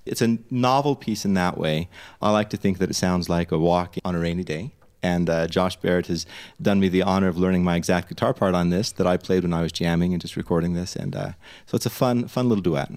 It's 0.06 0.22
a 0.22 0.38
novel 0.50 0.96
piece 0.96 1.24
in 1.24 1.34
that 1.34 1.58
way. 1.58 1.88
I 2.22 2.30
like 2.30 2.50
to 2.50 2.56
think 2.56 2.78
that 2.78 2.90
it 2.90 2.94
sounds 2.94 3.28
like 3.28 3.52
a 3.52 3.58
walk 3.58 3.96
on 4.04 4.14
a 4.14 4.20
rainy 4.20 4.44
day. 4.44 4.72
And 5.04 5.28
uh, 5.28 5.46
Josh 5.48 5.76
Baird 5.76 6.06
has 6.06 6.24
done 6.62 6.80
me 6.80 6.88
the 6.88 7.02
honor 7.02 7.28
of 7.28 7.36
learning 7.36 7.62
my 7.62 7.76
exact 7.76 8.08
guitar 8.08 8.32
part 8.32 8.54
on 8.54 8.70
this 8.70 8.90
that 8.92 9.06
I 9.06 9.18
played 9.18 9.42
when 9.42 9.52
I 9.52 9.60
was 9.60 9.70
jamming 9.70 10.14
and 10.14 10.22
just 10.22 10.34
recording 10.34 10.72
this. 10.72 10.96
And 10.96 11.14
uh, 11.14 11.32
so 11.66 11.76
it's 11.76 11.84
a 11.84 11.90
fun, 11.90 12.26
fun 12.26 12.48
little 12.48 12.62
duet. 12.62 12.90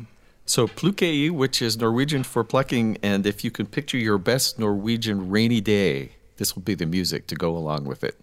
So 0.46 0.68
plukei, 0.68 1.30
which 1.30 1.62
is 1.62 1.78
Norwegian 1.78 2.24
for 2.24 2.46
plucking, 2.46 3.00
and 3.04 3.28
if 3.28 3.44
you 3.44 3.52
can 3.52 3.66
picture 3.66 3.98
your 3.98 4.18
best 4.18 4.58
Norwegian 4.58 5.30
rainy 5.30 5.60
day, 5.60 6.12
this 6.38 6.56
will 6.56 6.62
be 6.62 6.76
the 6.76 6.86
music 6.86 7.28
to 7.28 7.36
go 7.36 7.58
along 7.58 7.84
with 7.84 8.06
it. 8.06 8.16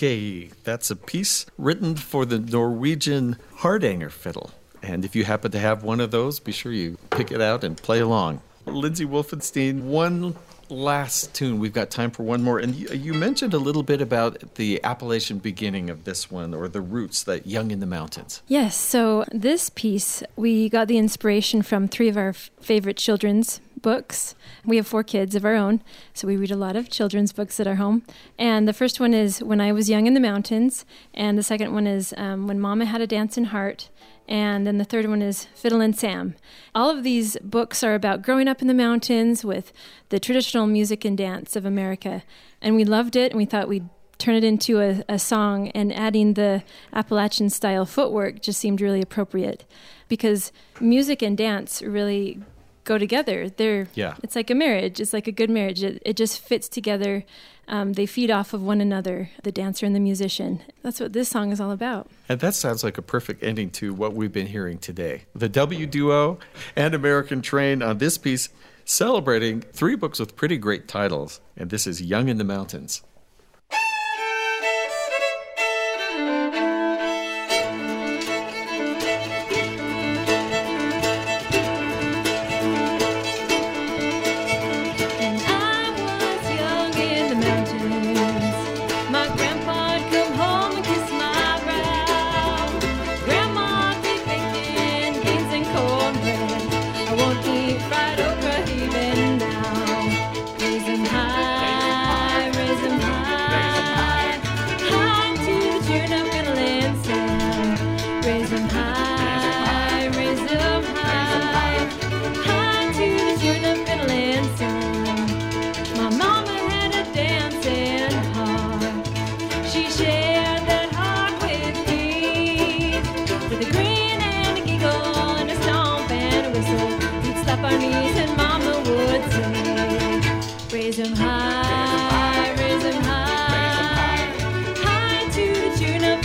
Plukei. 0.00 0.52
That's 0.64 0.90
a 0.90 0.96
piece 0.96 1.46
written 1.58 1.96
for 1.96 2.24
the 2.24 2.38
Norwegian 2.38 3.36
Hardanger 3.56 4.10
fiddle. 4.10 4.52
And 4.82 5.04
if 5.04 5.14
you 5.14 5.24
happen 5.24 5.50
to 5.50 5.58
have 5.58 5.82
one 5.82 6.00
of 6.00 6.10
those, 6.10 6.40
be 6.40 6.52
sure 6.52 6.72
you 6.72 6.96
pick 7.10 7.30
it 7.30 7.40
out 7.40 7.64
and 7.64 7.76
play 7.76 8.00
along. 8.00 8.40
Lindsay 8.64 9.04
Wolfenstein, 9.04 9.82
one 9.82 10.36
last 10.70 11.34
tune. 11.34 11.58
We've 11.58 11.72
got 11.72 11.90
time 11.90 12.10
for 12.10 12.22
one 12.22 12.42
more. 12.42 12.58
And 12.58 12.74
you, 12.74 12.88
you 12.88 13.12
mentioned 13.12 13.52
a 13.52 13.58
little 13.58 13.82
bit 13.82 14.00
about 14.00 14.54
the 14.54 14.82
Appalachian 14.82 15.38
beginning 15.38 15.90
of 15.90 16.04
this 16.04 16.30
one, 16.30 16.54
or 16.54 16.68
the 16.68 16.80
roots, 16.80 17.22
that 17.24 17.46
Young 17.46 17.70
in 17.70 17.80
the 17.80 17.86
Mountains. 17.86 18.42
Yes, 18.46 18.76
so 18.76 19.24
this 19.32 19.68
piece, 19.70 20.22
we 20.36 20.68
got 20.68 20.88
the 20.88 20.96
inspiration 20.96 21.60
from 21.60 21.88
three 21.88 22.08
of 22.08 22.16
our 22.16 22.30
f- 22.30 22.50
favorite 22.60 22.96
children's 22.96 23.60
books. 23.82 24.34
We 24.64 24.76
have 24.76 24.86
four 24.86 25.02
kids 25.02 25.34
of 25.34 25.44
our 25.44 25.54
own, 25.54 25.82
so 26.14 26.26
we 26.26 26.36
read 26.36 26.50
a 26.50 26.56
lot 26.56 26.76
of 26.76 26.88
children's 26.88 27.32
books 27.32 27.60
at 27.60 27.66
our 27.66 27.76
home. 27.76 28.02
And 28.38 28.66
the 28.66 28.72
first 28.72 29.00
one 29.00 29.14
is 29.14 29.42
When 29.42 29.60
I 29.60 29.72
Was 29.72 29.90
Young 29.90 30.06
in 30.06 30.14
the 30.14 30.20
Mountains, 30.20 30.84
and 31.14 31.36
the 31.36 31.42
second 31.42 31.72
one 31.72 31.86
is 31.86 32.14
um, 32.16 32.46
When 32.46 32.60
Mama 32.60 32.84
Had 32.84 33.00
a 33.00 33.06
Dancing 33.06 33.46
Heart, 33.46 33.90
and 34.28 34.66
then 34.66 34.78
the 34.78 34.84
third 34.84 35.06
one 35.06 35.22
is 35.22 35.46
Fiddle 35.54 35.80
and 35.80 35.96
Sam. 35.96 36.36
All 36.74 36.88
of 36.88 37.02
these 37.02 37.36
books 37.42 37.82
are 37.82 37.94
about 37.94 38.22
growing 38.22 38.46
up 38.46 38.62
in 38.62 38.68
the 38.68 38.74
mountains 38.74 39.44
with 39.44 39.72
the 40.10 40.20
traditional 40.20 40.66
music 40.66 41.04
and 41.04 41.18
dance 41.18 41.56
of 41.56 41.64
America. 41.64 42.22
And 42.62 42.76
we 42.76 42.84
loved 42.84 43.16
it, 43.16 43.32
and 43.32 43.38
we 43.38 43.44
thought 43.44 43.68
we'd 43.68 43.88
turn 44.18 44.36
it 44.36 44.44
into 44.44 44.80
a, 44.80 45.02
a 45.08 45.18
song, 45.18 45.68
and 45.70 45.92
adding 45.92 46.34
the 46.34 46.62
Appalachian 46.92 47.50
style 47.50 47.86
footwork 47.86 48.40
just 48.40 48.60
seemed 48.60 48.80
really 48.80 49.00
appropriate 49.00 49.64
because 50.08 50.52
music 50.78 51.22
and 51.22 51.36
dance 51.36 51.82
really 51.82 52.40
go 52.84 52.98
together. 52.98 53.48
They're 53.48 53.88
Yeah. 53.94 54.14
it's 54.22 54.34
like 54.36 54.50
a 54.50 54.54
marriage. 54.54 55.00
It's 55.00 55.12
like 55.12 55.26
a 55.26 55.32
good 55.32 55.50
marriage. 55.50 55.82
It, 55.82 56.02
it 56.04 56.16
just 56.16 56.40
fits 56.40 56.68
together. 56.68 57.24
Um, 57.68 57.92
they 57.92 58.06
feed 58.06 58.30
off 58.32 58.52
of 58.52 58.62
one 58.62 58.80
another, 58.80 59.30
the 59.44 59.52
dancer 59.52 59.86
and 59.86 59.94
the 59.94 60.00
musician. 60.00 60.60
That's 60.82 60.98
what 60.98 61.12
this 61.12 61.28
song 61.28 61.52
is 61.52 61.60
all 61.60 61.70
about. 61.70 62.08
And 62.28 62.40
that 62.40 62.54
sounds 62.54 62.82
like 62.82 62.98
a 62.98 63.02
perfect 63.02 63.44
ending 63.44 63.70
to 63.72 63.94
what 63.94 64.12
we've 64.12 64.32
been 64.32 64.48
hearing 64.48 64.78
today. 64.78 65.22
The 65.36 65.48
W 65.48 65.86
Duo 65.86 66.38
and 66.74 66.94
American 66.94 67.42
Train 67.42 67.80
on 67.82 67.98
this 67.98 68.18
piece, 68.18 68.48
celebrating 68.84 69.60
three 69.60 69.94
books 69.94 70.18
with 70.18 70.34
pretty 70.34 70.56
great 70.58 70.88
titles. 70.88 71.40
And 71.56 71.70
this 71.70 71.86
is 71.86 72.02
Young 72.02 72.28
in 72.28 72.38
the 72.38 72.44
Mountains. 72.44 73.02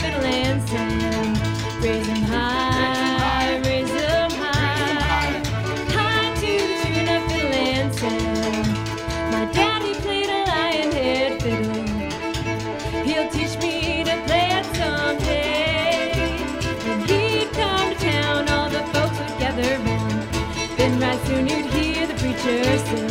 Finland 0.05 0.61
sand. 0.69 1.37
High, 2.31 3.59
high. 4.43 5.41
High 5.95 6.33
to. 6.41 6.53
My 9.33 9.43
daddy 9.57 9.93
played 10.03 10.29
a 10.29 10.41
fiddle. 11.41 11.85
He'll 13.07 13.29
teach 13.35 13.55
me 13.63 14.03
to 14.03 14.15
play 14.27 14.47
it 14.59 14.65
someday. 14.77 16.13
When 16.85 16.99
he'd 17.09 17.49
come 17.53 17.89
to 17.89 17.97
town, 18.11 18.49
all 18.49 18.69
the 18.69 18.83
would 19.17 19.33
gather 19.39 19.73
round. 19.85 20.21
Then 20.77 20.99
right 20.99 21.19
soon 21.25 21.47
you'd 21.47 21.65
hear 21.73 22.05
the 22.05 22.13
preacher 22.13 22.77
sing. 22.89 23.04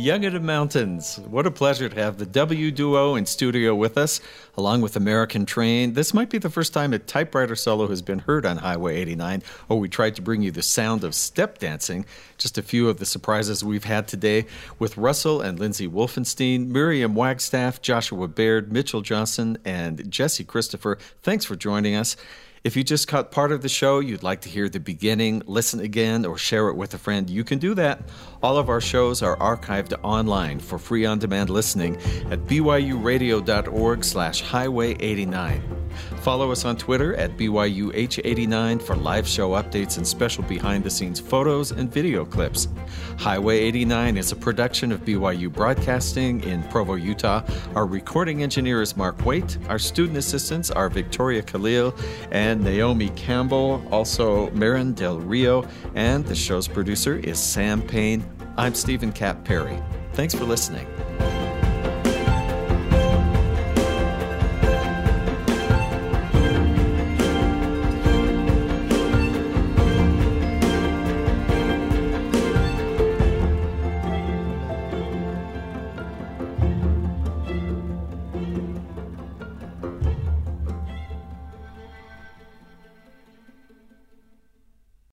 Young 0.00 0.24
in 0.24 0.32
the 0.32 0.40
Mountains. 0.40 1.18
What 1.28 1.46
a 1.46 1.50
pleasure 1.50 1.86
to 1.86 1.94
have 1.96 2.16
the 2.16 2.24
W 2.24 2.70
Duo 2.70 3.16
in 3.16 3.26
studio 3.26 3.74
with 3.74 3.98
us, 3.98 4.18
along 4.56 4.80
with 4.80 4.96
American 4.96 5.44
Train. 5.44 5.92
This 5.92 6.14
might 6.14 6.30
be 6.30 6.38
the 6.38 6.48
first 6.48 6.72
time 6.72 6.94
a 6.94 6.98
typewriter 6.98 7.54
solo 7.54 7.86
has 7.88 8.00
been 8.00 8.20
heard 8.20 8.46
on 8.46 8.56
Highway 8.56 8.96
89. 8.96 9.42
Oh, 9.68 9.76
we 9.76 9.90
tried 9.90 10.16
to 10.16 10.22
bring 10.22 10.40
you 10.40 10.52
the 10.52 10.62
sound 10.62 11.04
of 11.04 11.14
step 11.14 11.58
dancing. 11.58 12.06
Just 12.38 12.56
a 12.56 12.62
few 12.62 12.88
of 12.88 12.96
the 12.96 13.04
surprises 13.04 13.62
we've 13.62 13.84
had 13.84 14.08
today 14.08 14.46
with 14.78 14.96
Russell 14.96 15.42
and 15.42 15.60
Lindsay 15.60 15.86
Wolfenstein, 15.86 16.68
Miriam 16.68 17.14
Wagstaff, 17.14 17.82
Joshua 17.82 18.26
Baird, 18.26 18.72
Mitchell 18.72 19.02
Johnson, 19.02 19.58
and 19.66 20.10
Jesse 20.10 20.44
Christopher. 20.44 20.96
Thanks 21.22 21.44
for 21.44 21.56
joining 21.56 21.94
us. 21.94 22.16
If 22.62 22.76
you 22.76 22.84
just 22.84 23.08
caught 23.08 23.30
part 23.30 23.52
of 23.52 23.62
the 23.62 23.70
show, 23.70 24.00
you'd 24.00 24.22
like 24.22 24.42
to 24.42 24.50
hear 24.50 24.68
the 24.68 24.80
beginning, 24.80 25.42
listen 25.46 25.80
again, 25.80 26.26
or 26.26 26.36
share 26.36 26.68
it 26.68 26.74
with 26.74 26.92
a 26.92 26.98
friend, 26.98 27.30
you 27.30 27.42
can 27.42 27.58
do 27.58 27.72
that. 27.74 28.02
All 28.42 28.56
of 28.56 28.70
our 28.70 28.80
shows 28.80 29.22
are 29.22 29.36
archived 29.36 29.92
online 30.02 30.60
for 30.60 30.78
free 30.78 31.04
on-demand 31.04 31.50
listening 31.50 31.96
at 32.30 32.46
byuradio.org 32.46 34.02
slash 34.02 34.40
highway 34.40 34.96
89. 34.98 35.80
Follow 36.20 36.50
us 36.50 36.64
on 36.64 36.76
Twitter 36.76 37.14
at 37.16 37.36
BYUH89 37.36 38.80
for 38.80 38.96
live 38.96 39.26
show 39.26 39.50
updates 39.50 39.96
and 39.96 40.06
special 40.06 40.42
behind-the-scenes 40.44 41.20
photos 41.20 41.72
and 41.72 41.92
video 41.92 42.24
clips. 42.24 42.68
Highway 43.18 43.58
89 43.58 44.16
is 44.16 44.32
a 44.32 44.36
production 44.36 44.92
of 44.92 45.04
BYU 45.04 45.52
Broadcasting 45.52 46.42
in 46.44 46.62
Provo, 46.64 46.94
Utah. 46.94 47.42
Our 47.74 47.86
recording 47.86 48.42
engineer 48.42 48.80
is 48.80 48.96
Mark 48.96 49.24
Waite. 49.24 49.58
Our 49.68 49.78
student 49.78 50.16
assistants 50.16 50.70
are 50.70 50.88
Victoria 50.88 51.42
Khalil 51.42 51.94
and 52.30 52.62
Naomi 52.62 53.10
Campbell, 53.10 53.82
also 53.90 54.50
Marin 54.50 54.94
Del 54.94 55.18
Rio, 55.18 55.66
and 55.94 56.24
the 56.24 56.34
show's 56.34 56.68
producer 56.68 57.16
is 57.16 57.38
Sam 57.38 57.82
Payne. 57.82 58.29
I'm 58.60 58.74
Stephen 58.74 59.10
Cap 59.10 59.42
Perry. 59.42 59.82
Thanks 60.12 60.34
for 60.34 60.44
listening. 60.44 60.86